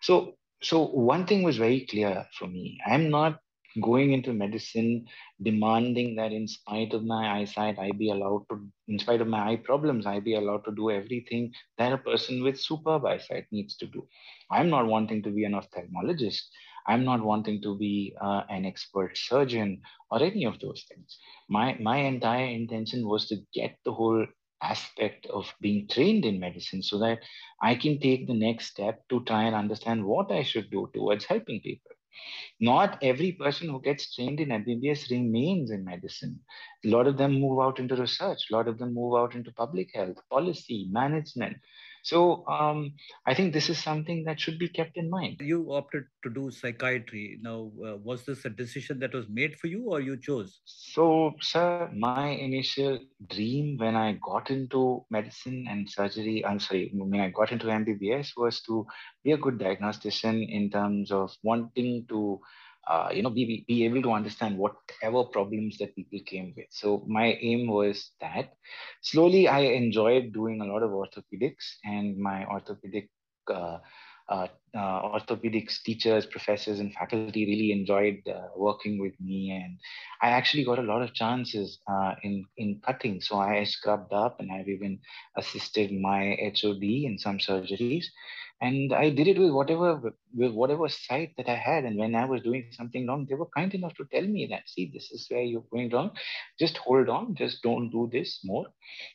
So, 0.02 0.38
so 0.62 0.86
one 0.86 1.26
thing 1.28 1.44
was 1.44 1.58
very 1.58 1.86
clear 1.90 2.26
for 2.38 2.48
me. 2.48 2.80
I'm 2.86 3.10
not 3.10 3.40
going 3.82 4.14
into 4.14 4.34
medicine 4.34 5.06
demanding 5.42 6.16
that 6.16 6.32
in 6.32 6.48
spite 6.48 6.94
of 6.94 7.04
my 7.06 7.24
eyesight 7.40 7.78
i 7.80 7.92
be 7.92 8.10
allowed 8.12 8.44
to 8.50 8.56
in 8.88 9.00
spite 9.00 9.22
of 9.22 9.28
my 9.28 9.42
eye 9.52 9.56
problems 9.70 10.06
i 10.06 10.20
be 10.20 10.36
allowed 10.36 10.64
to 10.66 10.72
do 10.76 10.90
everything 10.92 11.52
that 11.78 11.94
a 11.94 11.98
person 12.10 12.44
with 12.44 12.60
superb 12.60 13.06
eyesight 13.06 13.46
needs 13.52 13.76
to 13.78 13.88
do. 13.88 14.08
I'm 14.52 14.70
not 14.70 14.88
wanting 14.88 15.24
to 15.24 15.32
be 15.32 15.46
an 15.46 15.54
ophthalmologist. 15.54 16.44
I'm 16.88 17.04
not 17.06 17.24
wanting 17.24 17.62
to 17.64 17.78
be 17.78 18.16
uh, 18.22 18.44
an 18.50 18.66
expert 18.66 19.18
surgeon 19.18 19.82
or 20.12 20.22
any 20.24 20.46
of 20.46 20.60
those 20.60 20.84
things. 20.90 21.18
My 21.50 21.78
my 21.80 21.98
entire 21.98 22.46
intention 22.48 23.08
was 23.08 23.28
to 23.30 23.38
get 23.54 23.78
the 23.86 23.94
whole 23.94 24.26
aspect 24.62 25.26
of 25.28 25.54
being 25.62 25.88
trained 25.88 26.26
in 26.26 26.40
medicine 26.40 26.82
so 26.84 27.00
that 27.00 27.20
I 27.62 27.76
can 27.76 28.00
take 28.00 28.28
the 28.28 28.34
next 28.34 28.68
step 28.68 29.04
to 29.10 29.24
try 29.26 29.44
and 29.46 29.56
understand 29.56 30.06
what 30.06 30.32
I 30.32 30.44
should 30.44 30.72
do 30.72 30.90
towards 30.94 31.26
helping 31.26 31.62
people. 31.62 31.97
Not 32.60 32.98
every 33.02 33.32
person 33.34 33.70
who 33.70 33.82
gets 33.82 34.14
trained 34.16 34.40
in 34.40 34.50
MBBS 34.50 35.10
remains 35.10 35.72
in 35.72 35.84
medicine. 35.84 36.40
A 36.86 36.90
lot 36.90 37.08
of 37.08 37.18
them 37.18 37.40
move 37.40 37.60
out 37.60 37.80
into 37.80 37.96
research. 37.96 38.50
A 38.50 38.56
lot 38.56 38.68
of 38.68 38.78
them 38.78 38.94
move 38.94 39.16
out 39.16 39.36
into 39.36 39.52
public 39.52 39.94
health, 39.94 40.18
policy, 40.30 40.88
management. 40.92 41.58
So 42.08 42.48
um, 42.48 42.94
I 43.26 43.34
think 43.34 43.52
this 43.52 43.68
is 43.68 43.84
something 43.84 44.24
that 44.24 44.40
should 44.40 44.58
be 44.58 44.70
kept 44.70 44.96
in 44.96 45.10
mind. 45.10 45.42
You 45.42 45.74
opted 45.74 46.06
to 46.24 46.30
do 46.30 46.50
psychiatry. 46.50 47.38
Now, 47.42 47.70
uh, 47.86 47.98
was 47.98 48.24
this 48.24 48.46
a 48.46 48.50
decision 48.50 48.98
that 49.00 49.14
was 49.14 49.26
made 49.28 49.58
for 49.60 49.68
you 49.68 49.88
or 49.90 50.00
you 50.00 50.16
chose? 50.16 50.62
So, 50.64 51.34
sir, 51.42 51.92
my 51.94 52.30
initial 52.30 53.00
dream 53.30 53.76
when 53.78 53.98
I 53.98 54.18
got 54.26 54.50
into 54.52 55.04
medicine 55.10 55.68
and 55.70 55.90
surgery, 55.90 56.46
I'm 56.46 56.62
sorry, 56.62 56.92
when 56.94 57.20
I 57.20 57.30
got 57.30 57.52
into 57.52 57.66
MBBS 57.66 58.38
was 58.38 58.62
to 58.62 58.88
be 59.26 59.34
a 59.34 59.38
good 59.38 59.60
diagnostician 59.60 60.44
in 60.44 60.70
terms 60.70 61.12
of 61.12 61.36
wanting 61.44 62.06
to 62.08 62.40
uh, 62.90 63.10
you 63.14 63.22
know, 63.22 63.30
be, 63.30 63.66
be 63.68 63.86
able 63.86 64.02
to 64.02 64.12
understand 64.12 64.58
whatever 64.58 65.24
problems 65.26 65.78
that 65.78 65.96
people 65.96 66.20
came 66.26 66.54
with. 66.56 66.68
So 66.70 67.04
my 67.08 67.38
aim 67.42 67.68
was 67.68 68.12
that. 68.22 68.54
Slowly, 69.02 69.48
I 69.48 69.60
enjoyed 69.60 70.34
doing 70.34 70.62
a 70.62 70.66
lot 70.66 70.84
of 70.84 70.92
orthopedics, 70.92 71.78
and 71.84 72.18
my 72.18 72.46
orthopedic 72.46 73.10
uh, 73.50 73.80
uh, 74.30 74.48
uh, 74.76 75.02
orthopedics 75.04 75.82
teachers, 75.84 76.26
professors, 76.26 76.80
and 76.82 76.94
faculty 76.94 77.46
really 77.46 77.72
enjoyed 77.72 78.22
uh, 78.28 78.48
working 78.58 79.00
with 79.00 79.14
me, 79.22 79.52
and 79.52 79.80
I 80.22 80.32
actually 80.32 80.66
got 80.66 80.80
a 80.80 80.82
lot 80.82 81.02
of 81.02 81.14
chances 81.14 81.80
in 82.24 82.44
in 82.58 82.82
cutting. 82.86 83.22
So 83.22 83.40
I 83.40 83.64
scrubbed 83.64 84.12
up, 84.12 84.42
and 84.42 84.52
I've 84.52 84.68
even 84.68 85.00
assisted 85.38 85.94
my 85.94 86.38
HOD 86.42 86.84
in 86.84 87.18
some 87.18 87.38
surgeries 87.38 88.04
and 88.62 88.94
i 88.94 89.10
did 89.10 89.28
it 89.28 89.38
with 89.40 89.52
whatever 89.52 90.00
with 90.36 90.52
whatever 90.52 90.88
sight 90.90 91.34
that 91.38 91.50
i 91.50 91.56
had. 91.56 91.86
And 91.86 91.98
when 91.98 92.16
i 92.16 92.26
was 92.26 92.42
doing 92.42 92.66
something 92.72 93.08
wrong 93.08 93.26
they 93.30 93.36
were 93.36 93.50
kind 93.56 93.74
enough 93.74 93.96
to 93.96 94.06
tell 94.12 94.24
me 94.24 94.48
that 94.50 94.68
see 94.68 94.90
this 94.94 95.12
is 95.12 95.28
where 95.30 95.42
you're 95.44 95.66
going 95.72 95.90
wrong. 95.90 96.12
Just 96.60 96.78
hold 96.78 97.10
on. 97.10 97.36
Just 97.36 97.62
don't 97.62 97.90
do 97.92 98.10
this 98.12 98.40
more. 98.44 98.66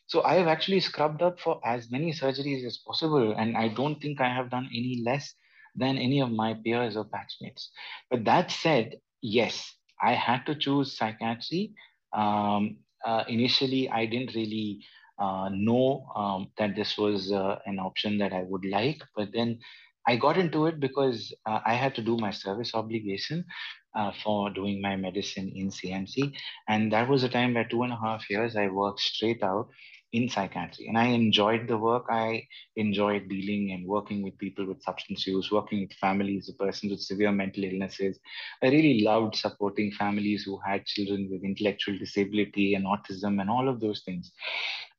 So 0.06 0.22
i 0.22 0.34
have 0.34 0.46
actually 0.46 0.80
scrubbed 0.80 1.22
up 1.22 1.40
for 1.40 1.60
as 1.64 1.90
many 1.90 2.12
surgeries 2.12 2.64
as 2.66 2.78
possible. 2.86 3.34
And 3.36 3.56
i 3.56 3.68
don't 3.68 4.00
think 4.00 4.20
i 4.20 4.32
have 4.32 4.50
done 4.50 4.68
any 4.72 5.02
less 5.04 5.34
than 5.74 5.96
any 5.98 6.20
of 6.20 6.30
my 6.30 6.54
peers 6.54 6.96
or 6.96 7.04
batchmates. 7.04 7.68
But 8.10 8.24
that 8.24 8.50
said 8.50 8.96
yes 9.20 9.74
i 10.02 10.12
had 10.14 10.46
to 10.46 10.54
choose 10.54 10.96
psychiatry. 10.96 11.72
Um, 12.12 12.76
uh, 13.04 13.24
initially 13.28 13.88
i 13.90 14.06
didn't 14.06 14.34
really 14.34 14.80
uh, 15.22 15.48
know 15.52 16.04
um, 16.16 16.50
that 16.58 16.74
this 16.74 16.98
was 16.98 17.30
uh, 17.32 17.58
an 17.66 17.78
option 17.78 18.18
that 18.18 18.32
I 18.32 18.42
would 18.42 18.64
like. 18.64 19.02
But 19.14 19.28
then 19.32 19.60
I 20.06 20.16
got 20.16 20.36
into 20.36 20.66
it 20.66 20.80
because 20.80 21.32
uh, 21.46 21.60
I 21.64 21.74
had 21.74 21.94
to 21.94 22.02
do 22.02 22.16
my 22.16 22.32
service 22.32 22.74
obligation 22.74 23.44
uh, 23.94 24.10
for 24.24 24.50
doing 24.50 24.80
my 24.82 24.96
medicine 24.96 25.52
in 25.54 25.68
CMC. 25.68 26.32
And 26.68 26.92
that 26.92 27.08
was 27.08 27.22
a 27.22 27.28
time 27.28 27.54
where 27.54 27.68
two 27.68 27.84
and 27.84 27.92
a 27.92 28.00
half 28.04 28.28
years 28.28 28.56
I 28.56 28.66
worked 28.66 29.00
straight 29.00 29.42
out 29.44 29.68
in 30.12 30.28
psychiatry. 30.28 30.88
And 30.88 30.98
I 30.98 31.06
enjoyed 31.06 31.68
the 31.68 31.78
work. 31.78 32.06
I 32.10 32.46
enjoyed 32.76 33.28
dealing 33.28 33.72
and 33.72 33.86
working 33.86 34.22
with 34.22 34.36
people 34.38 34.66
with 34.66 34.82
substance 34.82 35.26
use, 35.26 35.50
working 35.52 35.82
with 35.82 35.92
families, 35.98 36.46
the 36.46 36.52
persons 36.54 36.90
with 36.90 37.00
severe 37.00 37.32
mental 37.32 37.64
illnesses. 37.64 38.18
I 38.62 38.66
really 38.66 39.02
loved 39.02 39.36
supporting 39.36 39.92
families 39.92 40.42
who 40.42 40.58
had 40.66 40.84
children 40.84 41.28
with 41.30 41.44
intellectual 41.44 41.96
disability 41.96 42.74
and 42.74 42.84
autism 42.84 43.40
and 43.40 43.48
all 43.48 43.68
of 43.68 43.80
those 43.80 44.02
things 44.02 44.32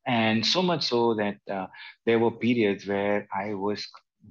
and 0.06 0.44
so 0.44 0.62
much 0.62 0.84
so 0.84 1.14
that 1.14 1.36
uh, 1.50 1.66
there 2.06 2.18
were 2.18 2.30
periods 2.30 2.86
where 2.86 3.28
I 3.34 3.54
was 3.54 3.86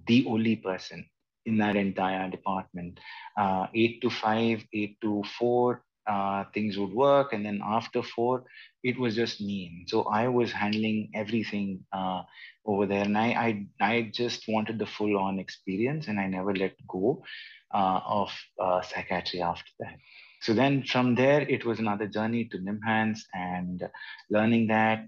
the 0.08 0.26
only 0.28 0.56
person 0.58 1.06
in 1.46 1.58
that 1.58 1.76
entire 1.76 2.30
department. 2.30 3.00
Uh, 3.38 3.68
eight 3.76 4.02
to 4.02 4.10
five, 4.10 4.64
eight 4.74 5.00
to 5.02 5.24
four, 5.38 5.84
uh, 6.08 6.44
things 6.54 6.78
would 6.78 6.92
work, 6.94 7.34
and 7.34 7.46
then 7.46 7.62
after 7.64 8.04
four, 8.04 8.44
it 8.84 9.00
was 9.00 9.16
just 9.16 9.42
me. 9.42 9.86
So 9.88 10.04
I 10.04 10.28
was 10.28 10.52
handling 10.52 11.10
everything 11.16 11.86
uh, 11.94 12.24
over 12.66 12.86
there, 12.86 13.04
and 13.04 13.18
I, 13.18 13.28
I 13.82 13.86
I 13.86 14.12
just 14.14 14.44
wanted 14.48 14.80
the 14.80 14.86
full-on 14.86 15.40
experience, 15.40 16.08
and 16.08 16.20
I 16.20 16.28
never 16.28 16.54
let 16.56 16.76
go 16.88 17.24
uh, 17.74 18.00
of 18.06 18.32
uh, 18.60 18.82
psychiatry 18.82 19.42
after 19.42 19.72
that. 19.80 19.96
So 20.42 20.54
then 20.54 20.84
from 20.84 21.16
there, 21.16 21.42
it 21.42 21.66
was 21.66 21.80
another 21.80 22.08
journey 22.08 22.46
to 22.52 22.58
NIMHANS 22.58 23.20
and 23.34 23.82
learning 24.30 24.68
that 24.68 25.08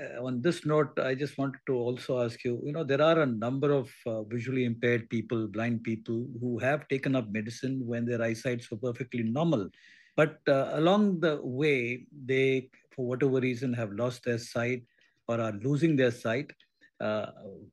uh, 0.00 0.24
on 0.24 0.40
this 0.40 0.64
note, 0.64 0.98
I 0.98 1.14
just 1.14 1.36
wanted 1.36 1.60
to 1.66 1.74
also 1.74 2.24
ask 2.24 2.42
you, 2.44 2.60
you 2.64 2.72
know, 2.72 2.84
there 2.84 3.02
are 3.02 3.20
a 3.20 3.26
number 3.26 3.70
of 3.72 3.90
uh, 4.06 4.22
visually 4.22 4.64
impaired 4.64 5.10
people, 5.10 5.46
blind 5.46 5.82
people 5.84 6.26
who 6.40 6.58
have 6.58 6.88
taken 6.88 7.14
up 7.14 7.30
medicine 7.30 7.82
when 7.86 8.06
their 8.06 8.22
eyesights 8.22 8.70
were 8.70 8.78
perfectly 8.78 9.22
normal. 9.22 9.68
But 10.16 10.38
uh, 10.48 10.70
along 10.72 11.20
the 11.20 11.40
way, 11.42 12.06
they, 12.24 12.70
for 12.90 13.06
whatever 13.06 13.40
reason, 13.40 13.72
have 13.74 13.92
lost 13.92 14.24
their 14.24 14.38
sight 14.38 14.84
or 15.28 15.40
are 15.40 15.52
losing 15.52 15.96
their 15.96 16.10
sight. 16.10 16.50
Uh, 17.00 17.30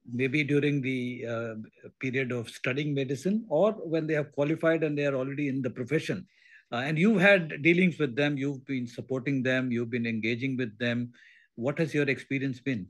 maybe 0.10 0.42
during 0.42 0.82
the 0.82 1.26
uh, 1.30 1.56
period 2.00 2.32
of 2.32 2.50
studying 2.50 2.94
medicine 2.94 3.46
or 3.50 3.74
when 3.74 4.08
they 4.08 4.14
have 4.14 4.32
qualified 4.32 4.84
and 4.84 4.98
they 4.98 5.06
are 5.06 5.16
already 5.16 5.50
in 5.50 5.62
the 5.62 5.70
profession. 5.70 6.26
Uh, 6.72 6.78
and 6.78 6.98
you've 6.98 7.20
had 7.20 7.62
dealings 7.62 7.98
with 8.00 8.16
them, 8.16 8.38
you've 8.38 8.66
been 8.66 8.88
supporting 8.88 9.44
them, 9.44 9.72
you've 9.72 9.90
been 9.90 10.06
engaging 10.06 10.56
with 10.56 10.78
them. 10.80 11.12
What 11.56 11.78
has 11.80 11.94
your 11.94 12.10
experience 12.10 12.60
been? 12.62 12.88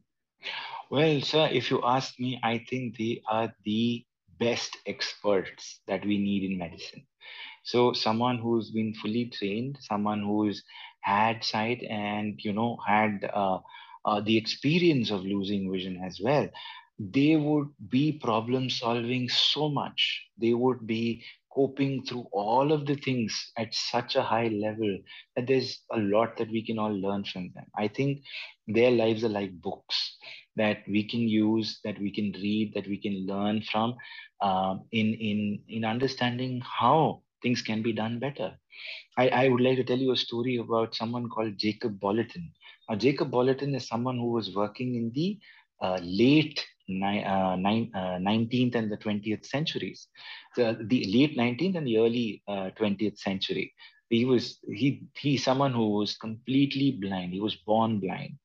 Well, 0.89 1.21
sir, 1.21 1.49
if 1.51 1.69
you 1.69 1.81
ask 1.83 2.19
me, 2.19 2.39
I 2.43 2.63
think 2.69 2.97
they 2.97 3.21
are 3.27 3.53
the 3.65 4.05
best 4.39 4.77
experts 4.85 5.81
that 5.87 6.05
we 6.05 6.17
need 6.17 6.43
in 6.43 6.57
medicine. 6.57 7.03
So, 7.63 7.93
someone 7.93 8.37
who's 8.37 8.71
been 8.71 8.93
fully 8.93 9.25
trained, 9.25 9.77
someone 9.81 10.21
who's 10.21 10.63
had 11.01 11.43
sight 11.43 11.83
and 11.89 12.39
you 12.43 12.53
know 12.53 12.77
had 12.85 13.29
uh, 13.33 13.59
uh, 14.07 14.21
the 14.21 14.37
experience 14.37 15.11
of 15.11 15.25
losing 15.25 15.71
vision 15.71 16.01
as 16.05 16.21
well, 16.23 16.49
they 16.99 17.37
would 17.37 17.69
be 17.89 18.13
problem 18.13 18.69
solving 18.69 19.29
so 19.29 19.69
much. 19.69 20.25
They 20.39 20.53
would 20.55 20.87
be 20.87 21.23
coping 21.53 22.03
through 22.05 22.27
all 22.33 22.71
of 22.71 22.87
the 22.87 22.95
things 22.95 23.51
at 23.57 23.75
such 23.75 24.15
a 24.15 24.23
high 24.23 24.49
level 24.49 24.99
that 25.35 25.47
there's 25.47 25.81
a 25.93 25.99
lot 25.99 26.37
that 26.37 26.49
we 26.51 26.65
can 26.65 26.79
all 26.79 26.93
learn 26.93 27.25
from 27.25 27.51
them. 27.55 27.65
I 27.77 27.89
think 27.89 28.21
their 28.67 28.91
lives 28.91 29.23
are 29.25 29.29
like 29.29 29.61
books 29.61 30.17
that 30.55 30.83
we 30.87 31.03
can 31.07 31.21
use, 31.27 31.79
that 31.83 31.99
we 31.99 32.11
can 32.11 32.31
read, 32.41 32.73
that 32.75 32.87
we 32.87 32.97
can 32.99 33.27
learn 33.27 33.61
from 33.63 33.95
uh, 34.41 34.77
in, 34.91 35.13
in, 35.15 35.63
in 35.69 35.85
understanding 35.85 36.61
how 36.79 37.23
things 37.43 37.61
can 37.61 37.83
be 37.83 37.93
done 37.93 38.19
better. 38.19 38.57
I, 39.17 39.29
I 39.29 39.49
would 39.49 39.61
like 39.61 39.77
to 39.77 39.83
tell 39.85 39.99
you 39.99 40.13
a 40.13 40.17
story 40.17 40.57
about 40.57 40.95
someone 40.95 41.29
called 41.29 41.57
Jacob 41.57 41.99
Bolotin. 41.99 42.51
Now, 42.89 42.95
Jacob 42.95 43.31
Bolotin 43.31 43.75
is 43.75 43.87
someone 43.87 44.17
who 44.17 44.31
was 44.31 44.55
working 44.55 44.95
in 44.95 45.11
the 45.13 45.39
uh, 45.81 45.99
late 46.01 46.65
ni- 46.87 47.23
uh, 47.23 47.55
nine, 47.55 47.91
uh, 47.93 48.17
19th 48.19 48.75
and 48.75 48.91
the 48.91 48.97
20th 48.97 49.45
centuries, 49.45 50.07
the, 50.55 50.77
the 50.87 51.05
late 51.05 51.37
19th 51.37 51.75
and 51.75 51.87
the 51.87 51.97
early 51.97 52.43
20th 52.47 53.13
uh, 53.13 53.17
century. 53.17 53.73
He 54.09 54.23
was 54.23 54.59
he 54.73 55.03
he's 55.17 55.43
someone 55.43 55.73
who 55.73 55.89
was 55.89 56.15
completely 56.15 56.91
blind. 56.91 57.33
He 57.33 57.41
was 57.41 57.55
born 57.55 57.99
blind, 57.99 58.37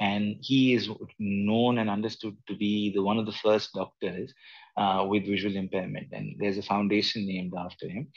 and 0.00 0.36
he 0.40 0.72
is 0.72 0.88
known 1.18 1.78
and 1.78 1.90
understood 1.90 2.36
to 2.48 2.56
be 2.56 2.92
the 2.94 3.02
one 3.02 3.18
of 3.18 3.26
the 3.26 3.32
first 3.32 3.74
doctors 3.74 4.32
uh, 4.78 5.04
with 5.06 5.26
visual 5.26 5.54
impairment. 5.54 6.08
And 6.12 6.36
there's 6.38 6.56
a 6.56 6.62
foundation 6.62 7.26
named 7.26 7.52
after 7.58 7.88
him. 7.88 8.08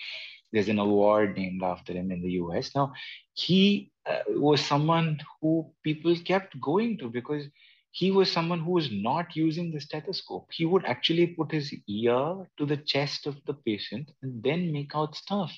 There's 0.54 0.70
an 0.70 0.80
award 0.80 1.36
named 1.36 1.64
after 1.64 1.92
him 1.92 2.12
in 2.12 2.22
the 2.22 2.32
US. 2.32 2.74
Now, 2.74 2.94
he 3.34 3.92
uh, 4.08 4.20
was 4.30 4.64
someone 4.64 5.20
who 5.42 5.70
people 5.84 6.16
kept 6.26 6.60
going 6.62 6.98
to 7.00 7.10
because 7.10 7.46
he 7.92 8.12
was 8.12 8.30
someone 8.30 8.60
who 8.60 8.72
was 8.72 8.92
not 8.92 9.36
using 9.36 9.72
the 9.72 9.80
stethoscope. 9.80 10.48
He 10.52 10.66
would 10.66 10.86
actually 10.86 11.28
put 11.28 11.52
his 11.52 11.74
ear 11.88 12.46
to 12.58 12.66
the 12.66 12.78
chest 12.78 13.26
of 13.26 13.38
the 13.46 13.54
patient 13.54 14.12
and 14.22 14.44
then 14.44 14.72
make 14.72 14.92
out 14.96 15.16
stuff. 15.16 15.58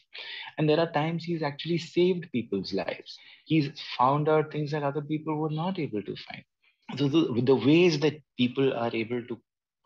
And 0.57 0.69
there 0.69 0.79
are 0.79 0.91
times 0.91 1.23
he's 1.23 1.41
actually 1.41 1.79
saved 1.79 2.31
people's 2.31 2.73
lives. 2.73 3.17
He's 3.45 3.71
found 3.97 4.29
out 4.29 4.51
things 4.51 4.71
that 4.71 4.83
other 4.83 5.01
people 5.01 5.35
were 5.35 5.49
not 5.49 5.79
able 5.79 6.03
to 6.03 6.15
find. 6.15 6.43
So 6.97 7.07
the, 7.07 7.41
the 7.41 7.55
ways 7.55 7.99
that 8.01 8.21
people 8.37 8.73
are 8.73 8.95
able 8.95 9.23
to, 9.23 9.39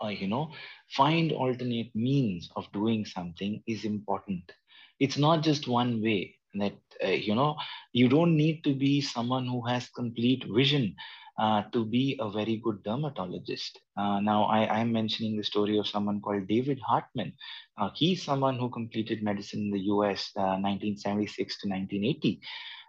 uh, 0.03 0.09
you 0.09 0.27
know, 0.27 0.51
find 0.89 1.31
alternate 1.31 1.95
means 1.95 2.49
of 2.55 2.71
doing 2.73 3.05
something 3.05 3.63
is 3.65 3.85
important. 3.85 4.51
It's 4.99 5.17
not 5.17 5.41
just 5.41 5.67
one 5.67 6.01
way 6.01 6.35
that, 6.55 6.73
uh, 7.03 7.09
you 7.09 7.35
know, 7.35 7.55
you 7.93 8.09
don't 8.09 8.35
need 8.35 8.63
to 8.63 8.73
be 8.73 9.01
someone 9.01 9.45
who 9.45 9.65
has 9.65 9.89
complete 9.89 10.45
vision 10.49 10.95
uh, 11.39 11.63
to 11.71 11.85
be 11.85 12.17
a 12.19 12.29
very 12.29 12.57
good 12.57 12.83
dermatologist. 12.83 13.79
Uh, 13.97 14.19
now, 14.19 14.43
I, 14.43 14.79
am 14.79 14.91
mentioning 14.91 15.37
the 15.37 15.43
story 15.43 15.77
of 15.77 15.87
someone 15.87 16.21
called 16.21 16.47
David 16.47 16.79
Hartman. 16.85 17.33
Uh, 17.77 17.89
he's 17.95 18.21
someone 18.21 18.59
who 18.59 18.69
completed 18.69 19.23
medicine 19.23 19.61
in 19.61 19.71
the 19.71 19.79
US 19.95 20.31
1976 20.35 21.55
uh, 21.55 21.57
to 21.61 21.69
1980. 21.69 22.41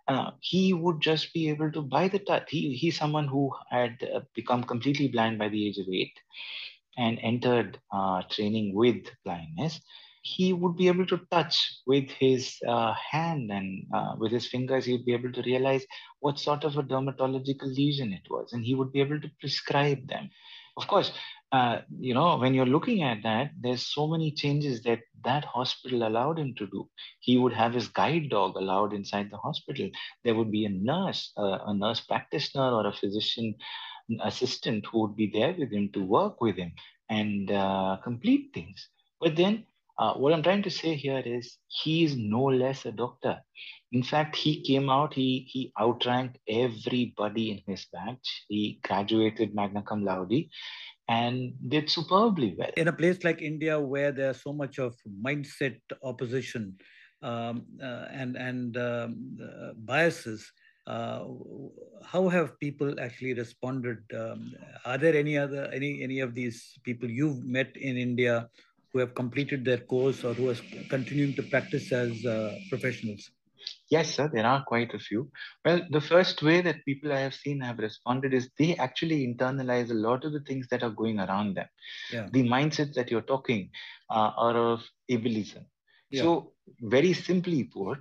Uh, 0.08 0.30
he 0.40 0.74
would 0.74 1.00
just 1.00 1.32
be 1.32 1.48
able 1.48 1.70
to 1.72 1.82
by 1.82 2.08
the 2.08 2.18
touch. 2.18 2.50
He, 2.50 2.74
he's 2.74 2.98
someone 2.98 3.28
who 3.28 3.52
had 3.70 3.96
become 4.34 4.64
completely 4.64 5.08
blind 5.08 5.38
by 5.38 5.48
the 5.48 5.68
age 5.68 5.78
of 5.78 5.86
eight 5.88 6.12
and 6.98 7.18
entered 7.22 7.78
training 8.28 8.74
with 8.74 9.06
blindness 9.24 9.80
he 10.22 10.52
would 10.52 10.76
be 10.76 10.88
able 10.88 11.06
to 11.06 11.20
touch 11.30 11.80
with 11.86 12.08
his 12.10 12.56
uh, 12.66 12.94
hand 12.94 13.50
and 13.50 13.84
uh, 13.94 14.14
with 14.18 14.32
his 14.32 14.46
fingers, 14.46 14.84
he 14.84 14.92
would 14.92 15.04
be 15.04 15.12
able 15.12 15.32
to 15.32 15.42
realize 15.42 15.84
what 16.20 16.38
sort 16.38 16.64
of 16.64 16.76
a 16.76 16.82
dermatological 16.82 17.74
lesion 17.76 18.12
it 18.12 18.22
was, 18.30 18.52
and 18.52 18.64
he 18.64 18.74
would 18.74 18.92
be 18.92 19.00
able 19.00 19.20
to 19.20 19.30
prescribe 19.40 20.06
them. 20.08 20.30
Of 20.76 20.86
course, 20.86 21.12
uh, 21.50 21.80
you 21.98 22.14
know, 22.14 22.38
when 22.38 22.54
you're 22.54 22.64
looking 22.66 23.02
at 23.02 23.22
that, 23.24 23.50
there's 23.60 23.86
so 23.86 24.06
many 24.06 24.30
changes 24.30 24.82
that 24.84 25.00
that 25.24 25.44
hospital 25.44 26.06
allowed 26.06 26.38
him 26.38 26.54
to 26.56 26.66
do. 26.66 26.88
He 27.20 27.36
would 27.36 27.52
have 27.52 27.74
his 27.74 27.88
guide 27.88 28.30
dog 28.30 28.56
allowed 28.56 28.94
inside 28.94 29.28
the 29.30 29.36
hospital. 29.36 29.90
There 30.24 30.34
would 30.34 30.50
be 30.50 30.64
a 30.64 30.70
nurse, 30.70 31.32
uh, 31.36 31.58
a 31.66 31.74
nurse 31.74 32.00
practitioner, 32.00 32.70
or 32.70 32.86
a 32.86 32.92
physician 32.92 33.54
assistant 34.22 34.86
who 34.86 35.00
would 35.02 35.16
be 35.16 35.30
there 35.32 35.54
with 35.58 35.72
him 35.72 35.90
to 35.92 36.04
work 36.04 36.40
with 36.40 36.56
him 36.56 36.72
and 37.10 37.50
uh, 37.50 37.98
complete 38.02 38.50
things. 38.54 38.88
But 39.20 39.36
then 39.36 39.66
uh, 39.98 40.14
what 40.14 40.32
I'm 40.32 40.42
trying 40.42 40.62
to 40.62 40.70
say 40.70 40.94
here 40.94 41.22
is 41.24 41.58
he 41.68 42.04
is 42.04 42.16
no 42.16 42.44
less 42.44 42.86
a 42.86 42.92
doctor. 42.92 43.40
In 43.92 44.02
fact, 44.02 44.36
he 44.36 44.62
came 44.62 44.88
out, 44.88 45.12
he, 45.12 45.46
he 45.48 45.72
outranked 45.78 46.38
everybody 46.48 47.50
in 47.50 47.60
his 47.66 47.86
batch. 47.92 48.44
He 48.48 48.80
graduated 48.82 49.54
magna 49.54 49.82
cum 49.82 50.04
laude 50.04 50.48
and 51.08 51.52
did 51.68 51.90
superbly 51.90 52.54
well. 52.56 52.70
In 52.76 52.88
a 52.88 52.92
place 52.92 53.22
like 53.22 53.42
India, 53.42 53.78
where 53.78 54.12
there's 54.12 54.42
so 54.42 54.52
much 54.52 54.78
of 54.78 54.96
mindset 55.22 55.78
opposition 56.02 56.78
um, 57.22 57.66
uh, 57.82 58.06
and, 58.10 58.36
and 58.36 58.76
um, 58.78 59.38
uh, 59.42 59.72
biases, 59.76 60.50
uh, 60.86 61.24
how 62.02 62.28
have 62.28 62.58
people 62.58 62.98
actually 62.98 63.34
responded? 63.34 63.98
Um, 64.16 64.52
are 64.84 64.98
there 64.98 65.14
any 65.14 65.38
other 65.38 65.70
any 65.72 66.02
any 66.02 66.18
of 66.18 66.34
these 66.34 66.76
people 66.82 67.08
you've 67.08 67.44
met 67.44 67.76
in 67.76 67.96
India 67.96 68.48
who 68.92 68.98
have 69.00 69.14
completed 69.14 69.64
their 69.64 69.78
course 69.78 70.24
or 70.24 70.34
who 70.34 70.50
are 70.50 70.56
continuing 70.88 71.34
to 71.34 71.42
practice 71.42 71.92
as 71.92 72.24
uh, 72.26 72.54
professionals? 72.68 73.30
Yes, 73.90 74.14
sir, 74.14 74.30
there 74.32 74.46
are 74.46 74.64
quite 74.64 74.92
a 74.94 74.98
few. 74.98 75.30
Well, 75.64 75.82
the 75.90 76.00
first 76.00 76.42
way 76.42 76.62
that 76.62 76.84
people 76.84 77.12
I 77.12 77.20
have 77.20 77.34
seen 77.34 77.60
have 77.60 77.78
responded 77.78 78.34
is 78.34 78.50
they 78.58 78.74
actually 78.76 79.26
internalize 79.26 79.90
a 79.90 79.94
lot 79.94 80.24
of 80.24 80.32
the 80.32 80.40
things 80.40 80.66
that 80.70 80.82
are 80.82 80.90
going 80.90 81.20
around 81.20 81.56
them. 81.56 81.66
Yeah. 82.12 82.28
The 82.32 82.42
mindsets 82.42 82.94
that 82.94 83.10
you're 83.10 83.22
talking 83.22 83.70
uh, 84.10 84.32
are 84.36 84.56
of 84.56 84.80
ableism. 85.10 85.64
Yeah. 86.10 86.22
So, 86.22 86.52
very 86.80 87.12
simply 87.12 87.64
put, 87.64 87.98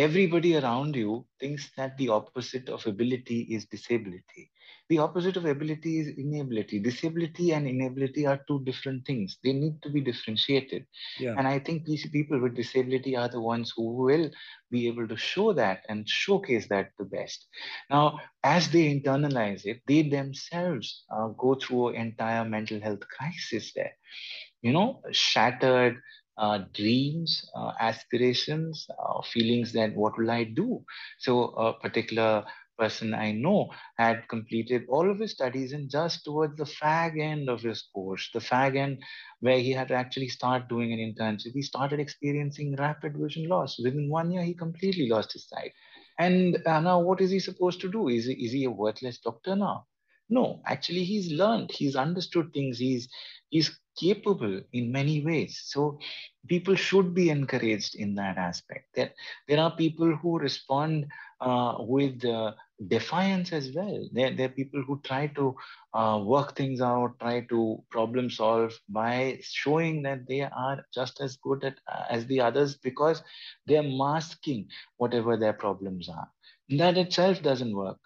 everybody 0.00 0.56
around 0.56 0.96
you 0.96 1.26
thinks 1.40 1.70
that 1.76 1.96
the 1.98 2.08
opposite 2.08 2.68
of 2.68 2.86
ability 2.86 3.40
is 3.50 3.66
disability. 3.66 4.50
The 4.88 4.98
opposite 4.98 5.36
of 5.36 5.44
ability 5.44 6.00
is 6.00 6.08
inability. 6.18 6.80
Disability 6.80 7.52
and 7.52 7.68
inability 7.68 8.26
are 8.26 8.40
two 8.48 8.60
different 8.64 9.06
things. 9.06 9.38
They 9.44 9.52
need 9.52 9.80
to 9.82 9.90
be 9.90 10.00
differentiated. 10.00 10.86
Yeah. 11.18 11.34
And 11.38 11.46
I 11.46 11.60
think 11.60 11.84
these 11.84 12.08
people 12.10 12.40
with 12.40 12.56
disability 12.56 13.16
are 13.16 13.28
the 13.28 13.40
ones 13.40 13.72
who 13.76 13.92
will 14.04 14.30
be 14.70 14.88
able 14.88 15.06
to 15.06 15.16
show 15.16 15.52
that 15.52 15.84
and 15.88 16.08
showcase 16.08 16.66
that 16.70 16.90
the 16.98 17.04
best. 17.04 17.46
Now, 17.88 18.18
as 18.42 18.68
they 18.68 18.92
internalize 18.92 19.64
it, 19.64 19.82
they 19.86 20.02
themselves 20.02 21.04
uh, 21.14 21.28
go 21.38 21.54
through 21.54 21.88
an 21.88 21.96
entire 21.96 22.44
mental 22.44 22.80
health 22.80 23.04
crisis 23.16 23.72
there. 23.74 23.92
You 24.62 24.72
know, 24.72 25.02
shattered, 25.12 25.96
dreams, 26.48 27.28
uh, 27.54 27.72
aspirations, 27.80 28.86
uh, 28.90 29.22
feelings 29.22 29.72
that 29.72 29.94
what 29.94 30.16
will 30.18 30.30
I 30.30 30.44
do? 30.44 30.84
So 31.18 31.44
a 31.50 31.72
particular 31.74 32.44
person 32.78 33.12
I 33.14 33.32
know 33.32 33.70
had 33.98 34.26
completed 34.28 34.84
all 34.88 35.10
of 35.10 35.18
his 35.18 35.32
studies 35.32 35.72
and 35.72 35.90
just 35.90 36.24
towards 36.24 36.56
the 36.56 36.64
fag 36.64 37.20
end 37.20 37.48
of 37.48 37.60
his 37.62 37.82
course, 37.94 38.30
the 38.32 38.38
fag 38.40 38.76
end 38.76 39.02
where 39.40 39.58
he 39.58 39.72
had 39.72 39.88
to 39.88 39.94
actually 39.94 40.28
start 40.28 40.68
doing 40.68 40.92
an 40.92 40.98
internship, 40.98 41.52
he 41.52 41.62
started 41.62 42.00
experiencing 42.00 42.76
rapid 42.76 43.16
vision 43.16 43.48
loss. 43.48 43.78
Within 43.82 44.08
one 44.08 44.30
year, 44.32 44.42
he 44.44 44.54
completely 44.54 45.08
lost 45.08 45.32
his 45.34 45.46
sight. 45.48 45.72
And 46.18 46.58
uh, 46.66 46.80
now, 46.80 47.00
what 47.00 47.20
is 47.20 47.30
he 47.30 47.38
supposed 47.40 47.80
to 47.82 47.90
do? 47.90 48.08
Is 48.08 48.26
is 48.28 48.52
he 48.52 48.64
a 48.64 48.70
worthless 48.70 49.18
doctor 49.18 49.56
now? 49.56 49.86
No, 50.30 50.62
actually, 50.66 51.04
he's 51.04 51.32
learned, 51.32 51.72
he's 51.72 51.96
understood 51.96 52.52
things, 52.54 52.78
he's 52.78 53.08
he's 53.50 53.70
capable 53.98 54.62
in 54.72 54.92
many 54.92 55.22
ways. 55.24 55.60
So 55.66 55.98
people 56.48 56.74
should 56.76 57.12
be 57.14 57.28
encouraged 57.30 57.96
in 57.96 58.14
that 58.14 58.38
aspect. 58.38 58.86
There, 58.94 59.12
there 59.48 59.60
are 59.60 59.74
people 59.76 60.16
who 60.16 60.38
respond 60.38 61.06
uh, 61.40 61.76
with 61.80 62.24
uh, 62.24 62.52
defiance 62.88 63.52
as 63.52 63.72
well. 63.74 64.08
There, 64.12 64.30
there 64.34 64.46
are 64.46 64.56
people 64.60 64.82
who 64.86 65.00
try 65.04 65.26
to 65.28 65.54
uh, 65.94 66.20
work 66.24 66.56
things 66.56 66.80
out, 66.80 67.18
try 67.20 67.40
to 67.50 67.82
problem 67.90 68.30
solve 68.30 68.72
by 68.88 69.40
showing 69.42 70.02
that 70.04 70.26
they 70.28 70.42
are 70.42 70.84
just 70.94 71.20
as 71.20 71.36
good 71.36 71.64
at, 71.64 71.74
uh, 71.92 72.04
as 72.10 72.26
the 72.26 72.40
others 72.40 72.76
because 72.76 73.22
they 73.66 73.76
are 73.76 73.82
masking 73.82 74.68
whatever 74.98 75.36
their 75.36 75.52
problems 75.54 76.08
are. 76.08 76.28
That 76.70 76.96
itself 76.96 77.42
doesn't 77.42 77.74
work. 77.76 77.98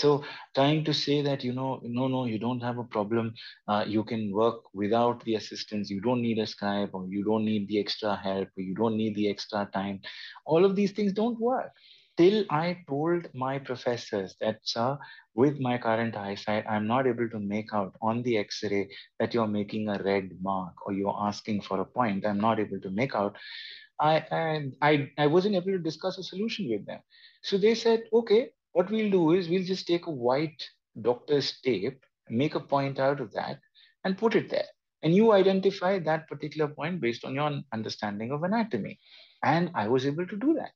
So 0.00 0.24
trying 0.54 0.84
to 0.84 0.94
say 0.94 1.22
that, 1.22 1.44
you 1.44 1.52
know, 1.52 1.80
no, 1.82 2.08
no, 2.08 2.24
you 2.24 2.38
don't 2.38 2.60
have 2.60 2.78
a 2.78 2.84
problem. 2.84 3.34
Uh, 3.68 3.84
you 3.86 4.02
can 4.04 4.32
work 4.32 4.62
without 4.74 5.24
the 5.24 5.36
assistance. 5.36 5.88
You 5.88 6.00
don't 6.00 6.20
need 6.20 6.38
a 6.38 6.46
scribe 6.46 6.90
or 6.92 7.06
you 7.08 7.24
don't 7.24 7.44
need 7.44 7.68
the 7.68 7.78
extra 7.78 8.16
help 8.16 8.48
or 8.56 8.62
you 8.62 8.74
don't 8.74 8.96
need 8.96 9.14
the 9.14 9.30
extra 9.30 9.68
time. 9.72 10.00
All 10.46 10.64
of 10.64 10.74
these 10.74 10.92
things 10.92 11.12
don't 11.12 11.38
work. 11.38 11.70
Till 12.16 12.44
I 12.48 12.78
told 12.88 13.28
my 13.34 13.58
professors 13.58 14.36
that, 14.40 14.60
sir, 14.62 14.98
with 15.34 15.58
my 15.58 15.78
current 15.78 16.16
eyesight, 16.16 16.64
I'm 16.68 16.86
not 16.86 17.08
able 17.08 17.28
to 17.28 17.40
make 17.40 17.72
out 17.72 17.96
on 18.00 18.22
the 18.22 18.38
x-ray 18.38 18.88
that 19.18 19.34
you're 19.34 19.48
making 19.48 19.88
a 19.88 20.00
red 20.00 20.30
mark 20.40 20.74
or 20.86 20.92
you're 20.92 21.16
asking 21.20 21.62
for 21.62 21.80
a 21.80 21.84
point. 21.84 22.24
I'm 22.24 22.38
not 22.40 22.60
able 22.60 22.80
to 22.80 22.90
make 22.90 23.16
out. 23.16 23.36
I, 24.00 24.24
I, 24.30 24.70
I, 24.82 25.10
I 25.18 25.26
wasn't 25.26 25.56
able 25.56 25.72
to 25.72 25.78
discuss 25.78 26.18
a 26.18 26.22
solution 26.22 26.68
with 26.68 26.86
them. 26.86 27.00
So 27.42 27.58
they 27.58 27.74
said, 27.74 28.04
okay, 28.12 28.50
what 28.74 28.90
we'll 28.90 29.10
do 29.10 29.32
is 29.32 29.48
we'll 29.48 29.64
just 29.64 29.86
take 29.86 30.06
a 30.06 30.10
white 30.10 30.62
doctor's 31.00 31.58
tape, 31.64 32.04
make 32.28 32.54
a 32.54 32.60
point 32.60 32.98
out 32.98 33.20
of 33.20 33.32
that, 33.32 33.60
and 34.04 34.18
put 34.18 34.34
it 34.34 34.50
there. 34.50 34.68
And 35.02 35.14
you 35.14 35.32
identify 35.32 35.98
that 36.00 36.28
particular 36.28 36.68
point 36.68 37.00
based 37.00 37.24
on 37.24 37.34
your 37.34 37.60
understanding 37.72 38.30
of 38.32 38.42
anatomy. 38.42 38.98
And 39.42 39.70
I 39.74 39.88
was 39.88 40.06
able 40.06 40.26
to 40.26 40.36
do 40.36 40.54
that. 40.54 40.72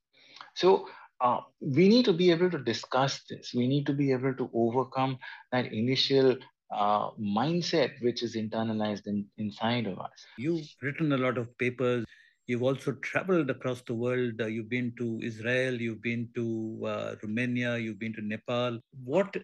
So 0.54 0.88
uh, 1.20 1.40
we 1.60 1.88
need 1.88 2.04
to 2.06 2.12
be 2.12 2.30
able 2.30 2.50
to 2.50 2.58
discuss 2.58 3.22
this. 3.28 3.52
We 3.54 3.66
need 3.66 3.86
to 3.86 3.92
be 3.92 4.12
able 4.12 4.34
to 4.34 4.50
overcome 4.54 5.18
that 5.52 5.72
initial 5.72 6.36
uh, 6.74 7.10
mindset 7.12 8.00
which 8.02 8.22
is 8.22 8.36
internalized 8.36 9.06
in, 9.06 9.26
inside 9.38 9.86
of 9.86 9.98
us. 9.98 10.26
You've 10.36 10.68
written 10.82 11.12
a 11.12 11.18
lot 11.18 11.38
of 11.38 11.56
papers. 11.58 12.04
You've 12.48 12.62
also 12.62 12.92
traveled 12.92 13.50
across 13.50 13.82
the 13.82 13.94
world. 13.94 14.40
Uh, 14.40 14.46
you've 14.46 14.70
been 14.70 14.94
to 14.96 15.20
Israel, 15.22 15.78
you've 15.78 16.00
been 16.02 16.30
to 16.34 16.80
uh, 16.86 17.14
Romania, 17.22 17.76
you've 17.76 17.98
been 17.98 18.14
to 18.14 18.22
Nepal. 18.22 18.80
What 19.04 19.36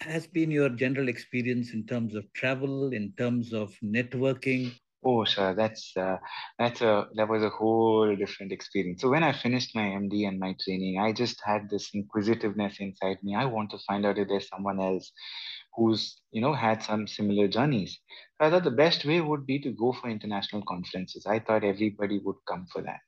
has 0.00 0.26
been 0.26 0.50
your 0.50 0.68
general 0.68 1.08
experience 1.08 1.72
in 1.72 1.86
terms 1.86 2.16
of 2.16 2.24
travel, 2.32 2.92
in 2.92 3.12
terms 3.16 3.52
of 3.52 3.72
networking? 3.82 4.72
Oh, 5.04 5.24
sir, 5.24 5.54
that's 5.54 5.96
uh, 5.96 6.16
that's 6.58 6.80
a 6.80 7.06
that 7.14 7.28
was 7.28 7.44
a 7.44 7.50
whole 7.50 8.16
different 8.16 8.50
experience. 8.50 9.00
So 9.02 9.10
when 9.10 9.22
I 9.22 9.32
finished 9.32 9.76
my 9.76 9.82
MD 9.82 10.26
and 10.26 10.40
my 10.40 10.56
training, 10.60 10.98
I 10.98 11.12
just 11.12 11.40
had 11.44 11.70
this 11.70 11.90
inquisitiveness 11.94 12.78
inside 12.80 13.18
me. 13.22 13.36
I 13.36 13.44
want 13.44 13.70
to 13.70 13.78
find 13.86 14.04
out 14.04 14.18
if 14.18 14.26
there's 14.26 14.48
someone 14.48 14.80
else 14.80 15.12
who's 15.78 16.20
you 16.32 16.40
know 16.40 16.52
had 16.52 16.82
some 16.82 17.06
similar 17.06 17.48
journeys. 17.48 17.98
I 18.40 18.50
thought 18.50 18.64
the 18.64 18.80
best 18.84 19.04
way 19.04 19.20
would 19.20 19.46
be 19.46 19.58
to 19.60 19.70
go 19.70 19.92
for 19.92 20.10
international 20.10 20.62
conferences. 20.68 21.26
I 21.26 21.38
thought 21.38 21.64
everybody 21.64 22.18
would 22.24 22.36
come 22.48 22.66
for 22.72 22.82
that. 22.82 23.00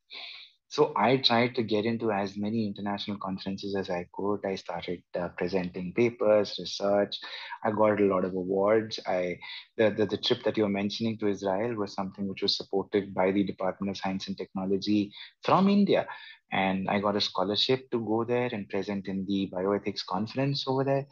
So 0.70 0.92
I 0.96 1.16
tried 1.16 1.56
to 1.56 1.64
get 1.64 1.85
into 1.85 2.12
as 2.12 2.37
many 2.37 2.64
international 2.64 3.18
conferences 3.18 3.74
as 3.74 3.90
I 3.90 4.06
could. 4.14 4.38
I 4.46 4.54
started 4.54 5.02
uh, 5.18 5.30
presenting 5.37 5.92
papers, 5.92 6.54
research. 6.61 7.18
I 7.64 7.72
got 7.72 8.00
a 8.00 8.04
lot 8.04 8.24
of 8.24 8.35
awards. 8.35 9.00
I 9.04 9.40
the, 9.76 9.90
the, 9.90 10.06
the 10.06 10.16
trip 10.16 10.44
that 10.44 10.56
you 10.56 10.62
were 10.62 10.68
mentioning 10.68 11.18
to 11.18 11.26
Israel 11.26 11.74
was 11.74 11.92
something 11.92 12.28
which 12.28 12.42
was 12.42 12.56
supported 12.56 13.12
by 13.12 13.33
the 13.33 13.42
Department 13.42 13.90
of 13.90 13.96
Science 13.96 14.28
and 14.28 14.38
Technology 14.38 15.12
from 15.42 15.68
India. 15.68 16.06
And 16.52 16.88
I 16.88 17.00
got 17.00 17.16
a 17.16 17.20
scholarship 17.20 17.90
to 17.90 17.98
go 17.98 18.24
there 18.24 18.50
and 18.52 18.68
present 18.68 19.09
in 19.09 19.26
the 19.26 19.50
bioethics 19.52 20.06
conference 20.06 20.66
over 20.68 20.85
there. 20.85 21.06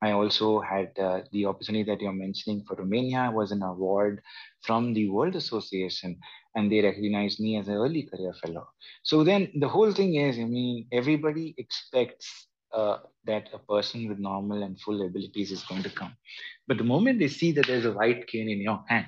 I 0.00 0.12
also 0.12 0.60
had 0.60 0.96
uh, 0.98 1.22
the 1.32 1.46
opportunity 1.46 1.84
that 1.90 2.00
you're 2.00 2.12
mentioning 2.12 2.64
for 2.66 2.76
Romania 2.76 3.30
was 3.34 3.50
an 3.50 3.62
award 3.62 4.22
from 4.62 4.94
the 4.94 5.08
World 5.08 5.34
Association, 5.34 6.18
and 6.54 6.70
they 6.70 6.80
recognized 6.80 7.40
me 7.40 7.58
as 7.58 7.68
an 7.68 7.74
early 7.74 8.04
career 8.04 8.32
fellow. 8.34 8.68
So 9.02 9.24
then 9.24 9.50
the 9.58 9.68
whole 9.68 9.92
thing 9.92 10.14
is, 10.14 10.38
I 10.38 10.44
mean, 10.44 10.86
everybody 10.92 11.54
expects 11.58 12.46
uh, 12.72 12.98
that 13.24 13.48
a 13.52 13.58
person 13.58 14.08
with 14.08 14.18
normal 14.18 14.62
and 14.62 14.80
full 14.80 15.04
abilities 15.04 15.50
is 15.50 15.64
going 15.64 15.82
to 15.82 15.90
come, 15.90 16.14
but 16.66 16.78
the 16.78 16.84
moment 16.84 17.18
they 17.18 17.28
see 17.28 17.50
that 17.52 17.66
there's 17.66 17.86
a 17.86 17.92
white 17.92 18.26
cane 18.26 18.48
in 18.48 18.60
your 18.60 18.84
hand, 18.86 19.06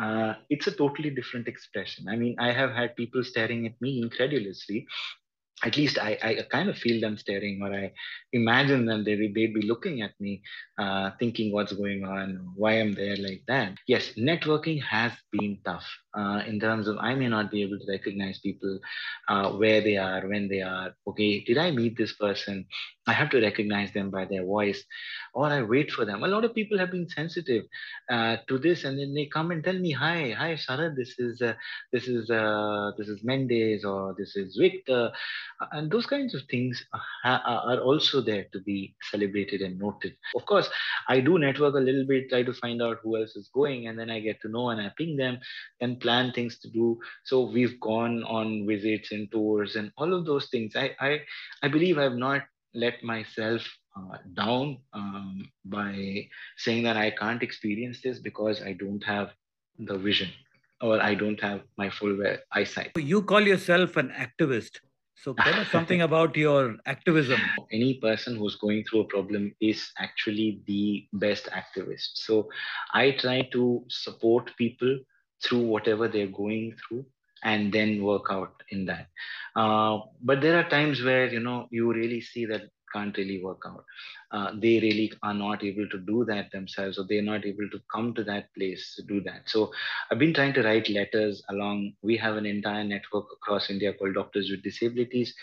uh, 0.00 0.34
it's 0.50 0.68
a 0.68 0.72
totally 0.72 1.10
different 1.10 1.48
expression. 1.48 2.06
I 2.08 2.16
mean, 2.16 2.36
I 2.38 2.52
have 2.52 2.70
had 2.70 2.94
people 2.94 3.24
staring 3.24 3.66
at 3.66 3.80
me 3.80 4.00
incredulously 4.00 4.86
at 5.64 5.76
least 5.76 5.98
I, 5.98 6.18
I 6.22 6.46
kind 6.50 6.68
of 6.68 6.76
feel 6.76 7.00
them 7.00 7.16
staring 7.16 7.60
or 7.62 7.72
I 7.74 7.92
imagine 8.32 8.86
them, 8.86 9.04
they, 9.04 9.16
they'd 9.16 9.54
be 9.54 9.62
looking 9.66 10.02
at 10.02 10.12
me, 10.20 10.42
uh, 10.78 11.10
thinking 11.18 11.52
what's 11.52 11.72
going 11.72 12.04
on, 12.04 12.52
why 12.54 12.74
I'm 12.74 12.94
there 12.94 13.16
like 13.16 13.42
that. 13.48 13.72
Yes, 13.86 14.12
networking 14.16 14.80
has 14.82 15.12
been 15.32 15.58
tough 15.64 15.86
uh, 16.16 16.42
in 16.46 16.60
terms 16.60 16.86
of 16.86 16.96
I 16.98 17.14
may 17.14 17.28
not 17.28 17.50
be 17.50 17.62
able 17.62 17.78
to 17.78 17.90
recognize 17.90 18.38
people 18.38 18.78
uh, 19.28 19.50
where 19.52 19.80
they 19.80 19.96
are, 19.96 20.26
when 20.28 20.48
they 20.48 20.60
are. 20.60 20.94
Okay, 21.08 21.42
did 21.44 21.58
I 21.58 21.70
meet 21.72 21.96
this 21.96 22.14
person? 22.14 22.66
I 23.08 23.12
have 23.12 23.30
to 23.30 23.40
recognize 23.40 23.92
them 23.92 24.10
by 24.10 24.26
their 24.26 24.44
voice 24.44 24.84
or 25.34 25.46
I 25.46 25.62
wait 25.62 25.90
for 25.90 26.04
them. 26.04 26.22
A 26.22 26.28
lot 26.28 26.44
of 26.44 26.54
people 26.54 26.78
have 26.78 26.90
been 26.90 27.08
sensitive 27.08 27.64
uh, 28.10 28.36
to 28.48 28.58
this 28.58 28.84
and 28.84 28.98
then 28.98 29.14
they 29.14 29.26
come 29.26 29.50
and 29.50 29.64
tell 29.64 29.78
me, 29.78 29.92
hi, 29.92 30.34
hi, 30.36 30.54
Sharad, 30.54 30.96
this 30.96 31.18
is, 31.18 31.42
uh, 31.42 31.54
this 31.92 32.06
is, 32.08 32.30
uh, 32.30 32.92
this 32.98 33.08
is 33.08 33.24
Mendes 33.24 33.84
or 33.84 34.14
this 34.18 34.36
is 34.36 34.56
Victor 34.56 35.10
and 35.72 35.90
those 35.90 36.06
kinds 36.06 36.34
of 36.34 36.42
things 36.50 36.84
are 37.24 37.80
also 37.80 38.20
there 38.20 38.46
to 38.52 38.60
be 38.60 38.94
celebrated 39.10 39.60
and 39.62 39.78
noted. 39.78 40.14
Of 40.36 40.46
course, 40.46 40.68
I 41.08 41.20
do 41.20 41.38
network 41.38 41.74
a 41.74 41.80
little 41.80 42.06
bit, 42.06 42.28
try 42.28 42.42
to 42.42 42.52
find 42.52 42.82
out 42.82 42.98
who 43.02 43.16
else 43.16 43.36
is 43.36 43.50
going, 43.52 43.88
and 43.88 43.98
then 43.98 44.10
I 44.10 44.20
get 44.20 44.40
to 44.42 44.48
know 44.48 44.70
and 44.70 44.80
I 44.80 44.92
ping 44.96 45.16
them 45.16 45.38
and 45.80 46.00
plan 46.00 46.32
things 46.32 46.58
to 46.60 46.70
do. 46.70 46.98
So 47.24 47.50
we've 47.50 47.80
gone 47.80 48.22
on 48.24 48.66
visits 48.66 49.12
and 49.12 49.30
tours 49.32 49.76
and 49.76 49.92
all 49.96 50.14
of 50.14 50.26
those 50.26 50.48
things. 50.50 50.76
I 50.76 50.94
I, 51.00 51.20
I 51.62 51.68
believe 51.68 51.98
I've 51.98 52.16
not 52.16 52.42
let 52.74 53.02
myself 53.02 53.62
uh, 53.96 54.18
down 54.34 54.78
um, 54.92 55.48
by 55.64 56.28
saying 56.56 56.82
that 56.84 56.96
I 56.96 57.10
can't 57.10 57.42
experience 57.42 58.00
this 58.02 58.18
because 58.18 58.62
I 58.62 58.72
don't 58.72 59.02
have 59.04 59.30
the 59.78 59.96
vision 59.96 60.28
or 60.80 61.00
I 61.02 61.14
don't 61.14 61.40
have 61.40 61.62
my 61.76 61.90
full 61.90 62.16
eyesight. 62.52 62.92
You 62.96 63.22
call 63.22 63.40
yourself 63.40 63.96
an 63.96 64.10
activist. 64.10 64.78
So 65.16 65.34
tell 65.34 65.60
us 65.60 65.68
something 65.68 66.02
about 66.08 66.36
your 66.36 66.76
activism. 66.86 67.40
Any 67.72 67.94
person 67.94 68.36
who's 68.36 68.56
going 68.56 68.84
through 68.84 69.00
a 69.00 69.04
problem 69.04 69.54
is 69.60 69.90
actually 69.98 70.62
the 70.66 71.08
best 71.12 71.48
activist. 71.50 72.10
So 72.14 72.48
I 72.94 73.12
try 73.12 73.48
to 73.52 73.84
support 73.88 74.52
people 74.56 74.98
through 75.42 75.62
whatever 75.62 76.08
they're 76.08 76.28
going 76.28 76.76
through 76.88 77.04
and 77.42 77.72
then 77.72 78.02
work 78.02 78.26
out 78.30 78.62
in 78.70 78.84
that. 78.86 79.08
Uh, 79.56 80.00
but 80.22 80.40
there 80.40 80.58
are 80.58 80.68
times 80.68 81.02
where 81.02 81.26
you 81.26 81.40
know 81.40 81.66
you 81.70 81.92
really 81.92 82.20
see 82.20 82.44
that 82.46 82.62
can't 82.92 83.16
really 83.18 83.42
work 83.42 83.62
out. 83.66 83.84
Uh, 84.32 84.52
they 84.60 84.80
really 84.80 85.12
are 85.22 85.34
not 85.34 85.62
able 85.62 85.88
to 85.88 85.98
do 85.98 86.24
that 86.24 86.50
themselves, 86.52 86.98
or 86.98 87.04
they're 87.08 87.22
not 87.22 87.44
able 87.44 87.68
to 87.70 87.80
come 87.92 88.14
to 88.14 88.24
that 88.24 88.52
place 88.54 88.94
to 88.96 89.02
do 89.02 89.20
that. 89.22 89.42
So 89.46 89.70
I've 90.10 90.18
been 90.18 90.34
trying 90.34 90.54
to 90.54 90.62
write 90.62 90.88
letters 90.88 91.42
along. 91.50 91.92
We 92.02 92.16
have 92.16 92.36
an 92.36 92.46
entire 92.46 92.84
network 92.84 93.26
across 93.32 93.70
India 93.70 93.92
called 93.92 94.14
Doctors 94.14 94.50
with 94.50 94.62
Disabilities. 94.62 95.34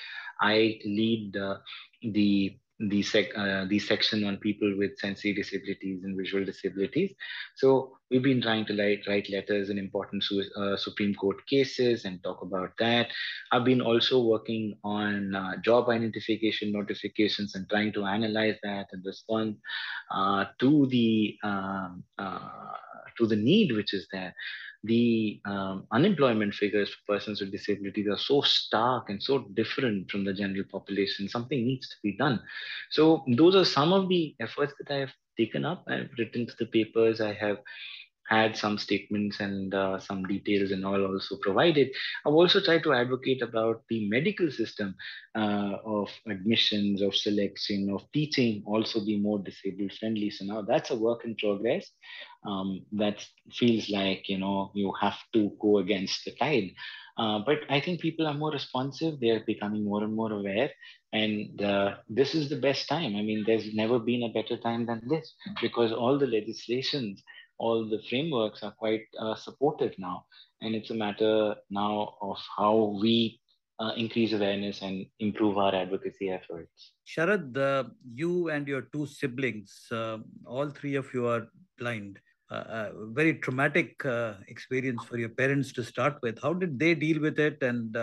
I 0.41 0.79
lead 0.85 1.37
uh, 1.37 1.57
the 2.01 2.57
the 2.79 3.01
sec 3.01 3.27
uh, 3.37 3.65
the 3.69 3.79
section 3.79 4.25
on 4.25 4.37
people 4.37 4.73
with 4.77 4.97
sensory 4.99 5.33
disabilities 5.33 6.03
and 6.03 6.17
visual 6.17 6.43
disabilities. 6.43 7.13
So 7.55 7.97
we've 8.11 8.23
been 8.23 8.41
trying 8.41 8.65
to 8.65 8.77
write, 8.77 9.07
write 9.07 9.29
letters 9.29 9.69
in 9.69 9.77
important 9.77 10.23
su 10.23 10.43
uh, 10.57 10.75
Supreme 10.75 11.15
Court 11.15 11.37
cases 11.47 12.03
and 12.05 12.21
talk 12.21 12.41
about 12.41 12.71
that. 12.79 13.07
I've 13.51 13.63
been 13.63 13.81
also 13.81 14.21
working 14.21 14.73
on 14.83 15.35
uh, 15.35 15.57
job 15.63 15.89
identification 15.89 16.73
notifications 16.73 17.55
and 17.55 17.69
trying 17.69 17.93
to 17.93 18.05
analyze 18.05 18.57
that 18.63 18.87
and 18.91 19.05
respond 19.05 19.55
uh, 20.11 20.45
to 20.59 20.87
the 20.87 21.37
um, 21.43 22.03
uh, 22.19 22.75
to 23.17 23.25
the 23.25 23.35
need 23.37 23.71
which 23.71 23.93
is 23.93 24.07
there 24.11 24.33
the 24.85 25.41
um, 25.45 25.87
unemployment 25.91 26.53
figures 26.53 26.89
for 26.89 27.15
persons 27.15 27.41
with 27.41 27.51
disabilities 27.51 28.07
are 28.09 28.17
so 28.17 28.41
stark 28.41 29.09
and 29.09 29.21
so 29.21 29.39
different 29.53 30.09
from 30.09 30.23
the 30.23 30.33
general 30.33 30.63
population. 30.71 31.27
Something 31.27 31.65
needs 31.65 31.89
to 31.89 31.95
be 32.03 32.15
done. 32.17 32.41
So 32.91 33.23
those 33.35 33.55
are 33.55 33.65
some 33.65 33.93
of 33.93 34.09
the 34.09 34.35
efforts 34.39 34.73
that 34.79 34.93
I 34.93 34.99
have 34.99 35.13
taken 35.37 35.65
up. 35.65 35.83
I've 35.87 36.09
written 36.17 36.45
to 36.47 36.53
the 36.57 36.65
papers. 36.65 37.21
I 37.21 37.33
have 37.33 37.57
had 38.27 38.57
some 38.57 38.77
statements 38.77 39.39
and 39.39 39.73
uh, 39.73 39.99
some 39.99 40.23
details 40.23 40.71
and 40.71 40.85
all 40.85 41.05
also 41.05 41.37
provided. 41.41 41.89
I've 42.25 42.33
also 42.33 42.61
tried 42.61 42.83
to 42.83 42.93
advocate 42.93 43.41
about 43.41 43.83
the 43.89 44.09
medical 44.09 44.49
system 44.51 44.95
uh, 45.35 45.77
of 45.85 46.09
admissions, 46.27 47.01
of 47.01 47.15
selection, 47.15 47.89
of 47.93 48.03
teaching 48.13 48.63
also 48.65 49.03
be 49.05 49.19
more 49.19 49.39
disabled 49.39 49.93
friendly. 49.93 50.29
So 50.29 50.45
now 50.45 50.61
that's 50.61 50.91
a 50.91 50.95
work 50.95 51.25
in 51.25 51.35
progress. 51.35 51.89
Um, 52.47 52.85
that 52.93 53.25
feels 53.51 53.89
like, 53.89 54.29
you 54.29 54.37
know, 54.37 54.71
you 54.75 54.93
have 55.01 55.17
to 55.33 55.51
go 55.59 55.79
against 55.79 56.25
the 56.25 56.31
tide. 56.31 56.71
Uh, 57.17 57.39
but 57.45 57.59
I 57.69 57.79
think 57.79 58.01
people 58.01 58.27
are 58.27 58.33
more 58.33 58.51
responsive. 58.51 59.19
They're 59.19 59.43
becoming 59.45 59.85
more 59.85 60.03
and 60.03 60.13
more 60.13 60.31
aware. 60.31 60.69
And 61.13 61.61
uh, 61.61 61.95
this 62.09 62.35
is 62.35 62.49
the 62.49 62.57
best 62.57 62.89
time. 62.89 63.15
I 63.15 63.21
mean, 63.21 63.45
there's 63.47 63.73
never 63.73 63.99
been 63.99 64.23
a 64.23 64.33
better 64.33 64.57
time 64.57 64.85
than 64.85 65.01
this 65.07 65.33
because 65.61 65.93
all 65.93 66.19
the 66.19 66.27
legislations 66.27 67.23
all 67.57 67.89
the 67.89 68.01
frameworks 68.09 68.63
are 68.63 68.71
quite 68.71 69.05
uh, 69.19 69.35
supportive 69.35 69.93
now. 69.97 70.25
And 70.61 70.75
it's 70.75 70.89
a 70.89 70.93
matter 70.93 71.55
now 71.69 72.15
of 72.21 72.37
how 72.57 72.97
we 73.01 73.39
uh, 73.79 73.91
increase 73.97 74.33
awareness 74.33 74.81
and 74.81 75.05
improve 75.19 75.57
our 75.57 75.75
advocacy 75.75 76.29
efforts. 76.29 76.93
Sharad, 77.07 77.57
uh, 77.57 77.89
you 78.13 78.49
and 78.49 78.67
your 78.67 78.83
two 78.93 79.05
siblings, 79.05 79.87
uh, 79.91 80.17
all 80.45 80.69
three 80.69 80.95
of 80.95 81.13
you 81.13 81.27
are 81.27 81.47
blind. 81.77 82.19
Uh, 82.51 82.53
uh, 82.53 82.91
very 83.07 83.33
traumatic 83.33 83.95
experience 84.47 85.03
for 85.03 85.17
your 85.17 85.29
parents 85.29 85.73
to 85.73 85.83
start 85.83 86.17
with. 86.21 86.39
How 86.41 86.53
did 86.53 86.77
they 86.77 86.93
deal 86.93 87.19
with 87.19 87.39
it, 87.39 87.61
and 87.63 87.97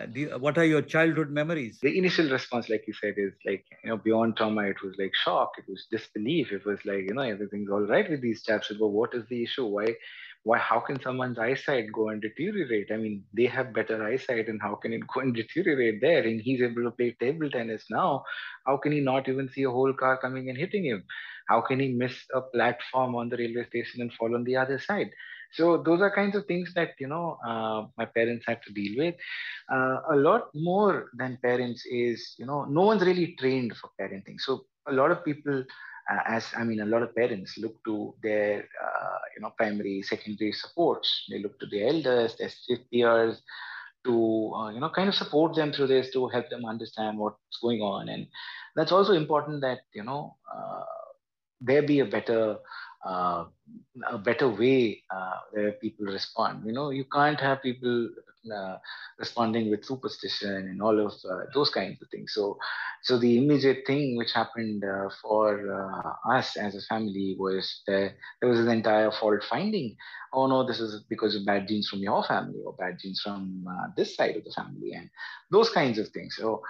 Uh, 0.00 0.06
you, 0.12 0.30
uh, 0.34 0.38
what 0.38 0.58
are 0.58 0.64
your 0.64 0.82
childhood 0.82 1.30
memories? 1.30 1.78
The 1.80 1.96
initial 1.96 2.28
response, 2.30 2.68
like 2.68 2.84
you 2.86 2.94
said, 2.94 3.14
is 3.16 3.32
like, 3.46 3.64
you 3.82 3.90
know, 3.90 3.96
beyond 3.96 4.36
trauma, 4.36 4.62
it 4.62 4.82
was 4.82 4.94
like 4.98 5.12
shock. 5.14 5.52
It 5.58 5.64
was 5.68 5.86
disbelief. 5.90 6.52
It 6.52 6.64
was 6.64 6.78
like, 6.84 7.04
you 7.06 7.14
know, 7.14 7.22
everything's 7.22 7.70
all 7.70 7.86
right 7.86 8.08
with 8.08 8.20
these 8.20 8.42
chaps. 8.42 8.72
But 8.78 8.88
what 8.88 9.14
is 9.14 9.24
the 9.28 9.42
issue? 9.44 9.66
Why, 9.66 9.94
why, 10.42 10.58
how 10.58 10.80
can 10.80 11.00
someone's 11.00 11.38
eyesight 11.38 11.92
go 11.92 12.08
and 12.08 12.20
deteriorate? 12.20 12.90
I 12.92 12.96
mean, 12.96 13.24
they 13.32 13.46
have 13.46 13.72
better 13.72 14.02
eyesight 14.04 14.48
and 14.48 14.60
how 14.60 14.74
can 14.74 14.92
it 14.92 15.02
go 15.12 15.20
and 15.20 15.34
deteriorate 15.34 16.00
there? 16.00 16.22
And 16.22 16.40
he's 16.40 16.62
able 16.62 16.82
to 16.84 16.90
play 16.90 17.16
table 17.20 17.48
tennis 17.50 17.84
now. 17.88 18.24
How 18.66 18.76
can 18.78 18.92
he 18.92 19.00
not 19.00 19.28
even 19.28 19.48
see 19.48 19.62
a 19.62 19.70
whole 19.70 19.92
car 19.94 20.18
coming 20.18 20.48
and 20.48 20.58
hitting 20.58 20.84
him? 20.84 21.04
How 21.48 21.60
can 21.60 21.78
he 21.78 21.88
miss 21.92 22.16
a 22.34 22.40
platform 22.40 23.14
on 23.14 23.28
the 23.28 23.36
railway 23.36 23.66
station 23.68 24.00
and 24.00 24.12
fall 24.12 24.34
on 24.34 24.44
the 24.44 24.56
other 24.56 24.78
side? 24.78 25.10
So 25.54 25.78
those 25.82 26.00
are 26.00 26.10
kinds 26.14 26.36
of 26.36 26.46
things 26.46 26.72
that 26.74 26.90
you 26.98 27.08
know 27.08 27.38
uh, 27.46 27.86
my 27.96 28.06
parents 28.06 28.44
had 28.46 28.62
to 28.62 28.72
deal 28.72 28.94
with. 28.98 29.14
Uh, 29.72 29.98
a 30.12 30.16
lot 30.16 30.50
more 30.54 31.10
than 31.16 31.38
parents 31.42 31.84
is 31.86 32.34
you 32.38 32.46
know 32.46 32.64
no 32.64 32.82
one's 32.82 33.02
really 33.04 33.36
trained 33.38 33.74
for 33.76 33.90
parenting. 34.00 34.38
So 34.38 34.64
a 34.86 34.92
lot 34.92 35.10
of 35.10 35.24
people, 35.24 35.64
uh, 36.10 36.20
as 36.26 36.46
I 36.56 36.64
mean, 36.64 36.80
a 36.80 36.86
lot 36.86 37.02
of 37.02 37.14
parents 37.14 37.56
look 37.58 37.74
to 37.86 38.14
their 38.22 38.60
uh, 38.84 39.18
you 39.36 39.42
know 39.42 39.52
primary, 39.56 40.02
secondary 40.02 40.52
supports. 40.52 41.26
They 41.30 41.40
look 41.42 41.58
to 41.60 41.66
the 41.66 41.86
elders, 41.86 42.36
their 42.36 42.50
peers, 42.92 43.40
to 44.04 44.52
uh, 44.54 44.70
you 44.70 44.80
know 44.80 44.90
kind 44.90 45.08
of 45.08 45.14
support 45.14 45.54
them 45.54 45.72
through 45.72 45.88
this 45.88 46.10
to 46.12 46.28
help 46.28 46.48
them 46.50 46.64
understand 46.64 47.18
what's 47.18 47.58
going 47.62 47.80
on, 47.80 48.08
and 48.08 48.26
that's 48.76 48.92
also 48.92 49.12
important 49.12 49.60
that 49.62 49.80
you 49.94 50.04
know 50.04 50.36
uh, 50.54 50.84
there 51.60 51.82
be 51.82 52.00
a 52.00 52.04
better 52.04 52.56
uh, 53.04 53.44
a 54.10 54.18
better 54.18 54.48
way 54.48 55.02
uh, 55.14 55.38
where 55.52 55.72
people 55.72 56.06
respond. 56.06 56.62
You 56.66 56.72
know, 56.72 56.90
you 56.90 57.04
can't 57.04 57.40
have 57.40 57.62
people 57.62 58.10
uh, 58.54 58.76
responding 59.18 59.70
with 59.70 59.84
superstition 59.84 60.54
and 60.68 60.82
all 60.82 60.98
of 61.06 61.12
uh, 61.30 61.44
those 61.54 61.70
kinds 61.70 62.00
of 62.02 62.08
things. 62.10 62.32
So, 62.34 62.58
so 63.02 63.18
the 63.18 63.38
immediate 63.38 63.84
thing 63.86 64.16
which 64.16 64.32
happened 64.34 64.84
uh, 64.84 65.08
for 65.22 65.72
uh, 65.72 66.34
us 66.36 66.56
as 66.56 66.74
a 66.74 66.80
family 66.82 67.36
was 67.38 67.82
there, 67.86 68.14
there 68.40 68.50
was 68.50 68.60
an 68.60 68.68
entire 68.68 69.10
fault 69.12 69.42
finding. 69.48 69.96
Oh 70.32 70.46
no, 70.46 70.66
this 70.66 70.80
is 70.80 71.02
because 71.08 71.34
of 71.36 71.46
bad 71.46 71.68
genes 71.68 71.88
from 71.88 72.00
your 72.00 72.22
family 72.24 72.60
or 72.66 72.74
bad 72.74 72.98
genes 73.00 73.20
from 73.22 73.64
this 73.96 74.16
side 74.16 74.36
of 74.36 74.44
the 74.44 74.52
family, 74.52 74.92
and 74.94 75.08
those 75.50 75.70
kinds 75.70 75.98
of 75.98 76.08
things. 76.08 76.36
So, 76.38 76.62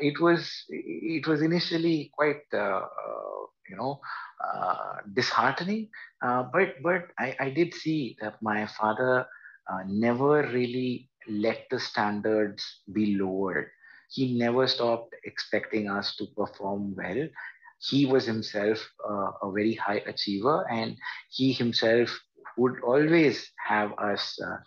it 0.00 0.20
was 0.20 0.64
it 0.68 1.26
was 1.26 1.42
initially 1.42 2.10
quite 2.14 2.42
you 3.72 3.78
know 3.78 4.00
uh, 4.44 4.96
disheartening. 5.14 5.88
Uh, 6.22 6.44
but 6.52 6.76
but 6.82 7.08
I, 7.18 7.36
I 7.40 7.50
did 7.50 7.74
see 7.74 8.16
that 8.22 8.42
my 8.42 8.66
father 8.66 9.26
uh, 9.72 9.82
never 9.88 10.42
really 10.52 11.10
let 11.28 11.66
the 11.70 11.80
standards 11.80 12.64
be 12.92 13.16
lowered. 13.16 13.70
He 14.10 14.38
never 14.38 14.68
stopped 14.68 15.14
expecting 15.24 15.90
us 15.90 16.16
to 16.16 16.26
perform 16.36 16.94
well. 16.96 17.28
He 17.90 18.06
was 18.06 18.26
himself 18.26 18.78
a 19.42 19.50
very 19.52 19.74
high 19.74 20.02
achiever, 20.06 20.66
and 20.70 20.96
he 21.30 21.52
himself 21.52 22.10
would 22.58 22.80
always 22.84 23.50
have 23.66 23.92
us, 23.98 24.38
uh, 24.46 24.58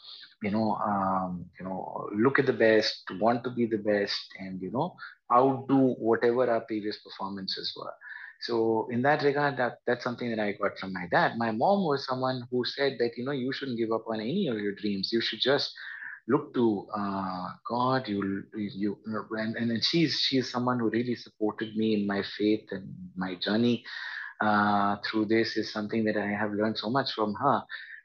you 0.44 0.52
know, 0.52 0.76
um, 0.78 1.46
you 1.60 1.66
know, 1.66 2.10
look 2.16 2.40
at 2.40 2.46
the 2.48 2.54
best, 2.54 3.04
want 3.20 3.44
to 3.46 3.52
be 3.52 3.66
the 3.68 3.78
best, 3.78 4.20
and 4.40 4.62
you 4.62 4.72
know, 4.72 4.96
outdo 5.34 5.96
whatever 6.00 6.50
our 6.50 6.62
previous 6.62 6.98
performances 7.02 7.74
were. 7.78 7.94
So 8.46 8.88
in 8.92 9.02
that 9.04 9.24
regard, 9.24 9.58
that 9.58 9.80
that's 9.88 10.04
something 10.04 10.30
that 10.30 10.40
I 10.40 10.54
got 10.54 10.78
from 10.80 10.94
my 10.94 11.08
dad. 11.12 11.38
My 11.38 11.52
mom 11.52 11.86
was 11.86 12.06
someone 12.06 12.48
who 12.52 12.66
said 12.66 12.98
that 13.00 13.12
you 13.18 13.26
know 13.26 13.32
you 13.32 13.54
shouldn't 13.54 13.78
give 13.78 13.92
up 13.92 14.06
on 14.08 14.22
any 14.22 14.48
of 14.48 14.60
your 14.60 14.76
dreams. 14.76 15.10
You 15.14 15.22
should 15.22 15.42
just 15.42 15.72
look 16.28 16.54
to 16.56 16.88
uh, 16.98 17.48
God. 17.70 18.08
You 18.08 18.44
you 18.56 18.98
and 19.32 19.56
and 19.58 19.84
she's 19.84 20.16
she's 20.20 20.52
someone 20.52 20.80
who 20.80 20.90
really 20.90 21.16
supported 21.16 21.76
me 21.76 21.96
in 21.96 22.08
my 22.08 22.24
faith 22.38 22.68
and 22.72 22.94
my 23.16 23.36
journey 23.36 23.84
uh, 24.42 24.98
through 25.06 25.26
this 25.26 25.58
is 25.58 25.72
something 25.72 26.04
that 26.06 26.18
I 26.18 26.28
have 26.28 26.52
learned 26.54 26.78
so 26.78 26.90
much 26.90 27.12
from 27.14 27.34
her. 27.36 27.64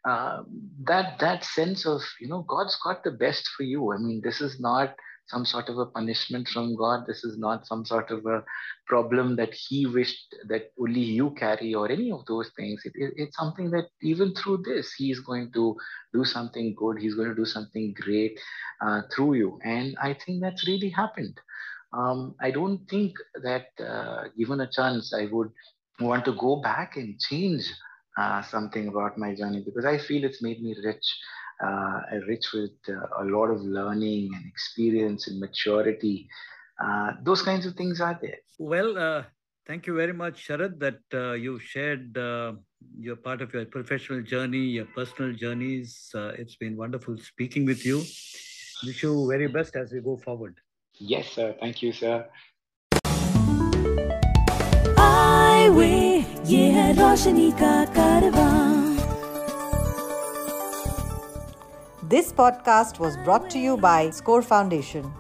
Uh, 0.09 0.43
that 0.87 1.19
that 1.21 1.45
sense 1.45 1.87
of 1.87 2.01
you 2.21 2.29
know 2.29 2.45
God's 2.49 2.79
got 2.85 3.05
the 3.05 3.11
best 3.11 3.49
for 3.57 3.65
you. 3.65 3.93
I 3.93 3.99
mean, 3.99 4.21
this 4.25 4.41
is 4.41 4.61
not 4.61 4.97
some 5.31 5.47
sort 5.47 5.69
of 5.69 5.79
a 5.79 5.87
punishment 5.87 6.49
from 6.49 6.77
God. 6.77 7.07
This 7.07 7.25
is 7.25 7.39
not 7.39 7.67
some 7.67 7.85
sort 7.85 8.11
of 8.11 8.27
a 8.27 8.43
problem 8.87 9.37
that 9.37 9.55
He 9.55 9.87
wished 9.87 10.35
that 10.49 10.73
only 10.81 11.01
you 11.01 11.31
carry 11.33 11.75
or 11.75 11.91
any 11.91 12.11
of 12.11 12.27
those 12.27 12.51
things. 12.57 12.83
It, 12.85 12.93
it, 12.97 13.15
it's 13.17 13.37
something 13.37 13.71
that 13.71 13.87
even 14.03 14.35
through 14.35 14.63
this, 14.65 14.93
He 14.95 15.11
is 15.11 15.21
going 15.21 15.53
to 15.55 15.77
do 16.13 16.25
something 16.25 16.75
good. 16.77 16.99
He's 16.99 17.15
going 17.15 17.29
to 17.29 17.35
do 17.35 17.47
something 17.47 17.95
great 18.01 18.39
uh, 18.85 19.03
through 19.15 19.35
you. 19.35 19.59
And 19.65 19.97
I 20.03 20.15
think 20.15 20.43
that's 20.43 20.67
really 20.67 20.91
happened. 20.91 21.39
Um, 21.93 22.35
I 22.41 22.51
don't 22.51 22.87
think 22.89 23.15
that 23.43 23.67
uh, 23.85 24.25
given 24.39 24.61
a 24.61 24.71
chance, 24.71 25.13
I 25.15 25.27
would 25.27 25.51
want 26.01 26.25
to 26.27 26.33
go 26.33 26.61
back 26.63 26.97
and 26.97 27.19
change 27.21 27.65
uh, 28.19 28.43
something 28.43 28.89
about 28.89 29.19
my 29.19 29.35
journey 29.35 29.63
because 29.65 29.85
I 29.85 29.99
feel 29.99 30.25
it's 30.25 30.43
made 30.43 30.63
me 30.63 30.77
rich 30.85 31.05
uh, 31.65 32.01
rich 32.27 32.53
with 32.53 32.73
uh, 32.89 33.23
a 33.23 33.25
lot 33.25 33.47
of 33.47 33.61
learning 33.63 34.31
and 34.35 34.47
experience 34.47 35.29
and 35.29 35.39
maturity. 35.41 36.29
Uh, 36.83 37.13
those 37.23 37.43
kinds 37.43 37.67
of 37.67 37.75
things 37.75 38.01
are 38.01 38.19
there. 38.21 38.39
Well, 38.59 38.97
uh, 38.97 39.25
thank 39.67 39.87
you 39.87 39.95
very 39.95 40.13
much, 40.13 40.47
Sharad, 40.47 40.79
that 40.81 41.01
uh, 41.13 41.33
you 41.33 41.59
shared 41.59 42.17
uh, 42.17 42.55
your 42.99 43.17
part 43.17 43.43
of 43.43 43.53
your 43.53 43.67
professional 43.67 44.23
journey, 44.23 44.65
your 44.79 44.87
personal 44.87 45.35
journeys. 45.35 46.11
it's 46.15 46.57
been 46.57 46.77
wonderful 46.77 47.19
speaking 47.19 47.67
with 47.67 47.85
you. 47.85 47.99
Wish 48.87 49.03
you 49.03 49.29
very 49.29 49.49
best 49.49 49.77
as 49.77 49.93
we 49.93 50.01
go 50.01 50.17
forward. 50.17 50.57
Yes, 50.99 51.29
sir. 51.29 51.55
Thank 51.61 51.83
you, 51.83 51.93
sir. 51.93 52.27
I 54.97 55.69
yeah, 56.45 56.91
This 62.11 62.33
podcast 62.33 62.99
was 62.99 63.17
brought 63.19 63.49
to 63.51 63.61
you 63.61 63.77
by 63.77 64.11
Score 64.11 64.43
Foundation. 64.43 65.13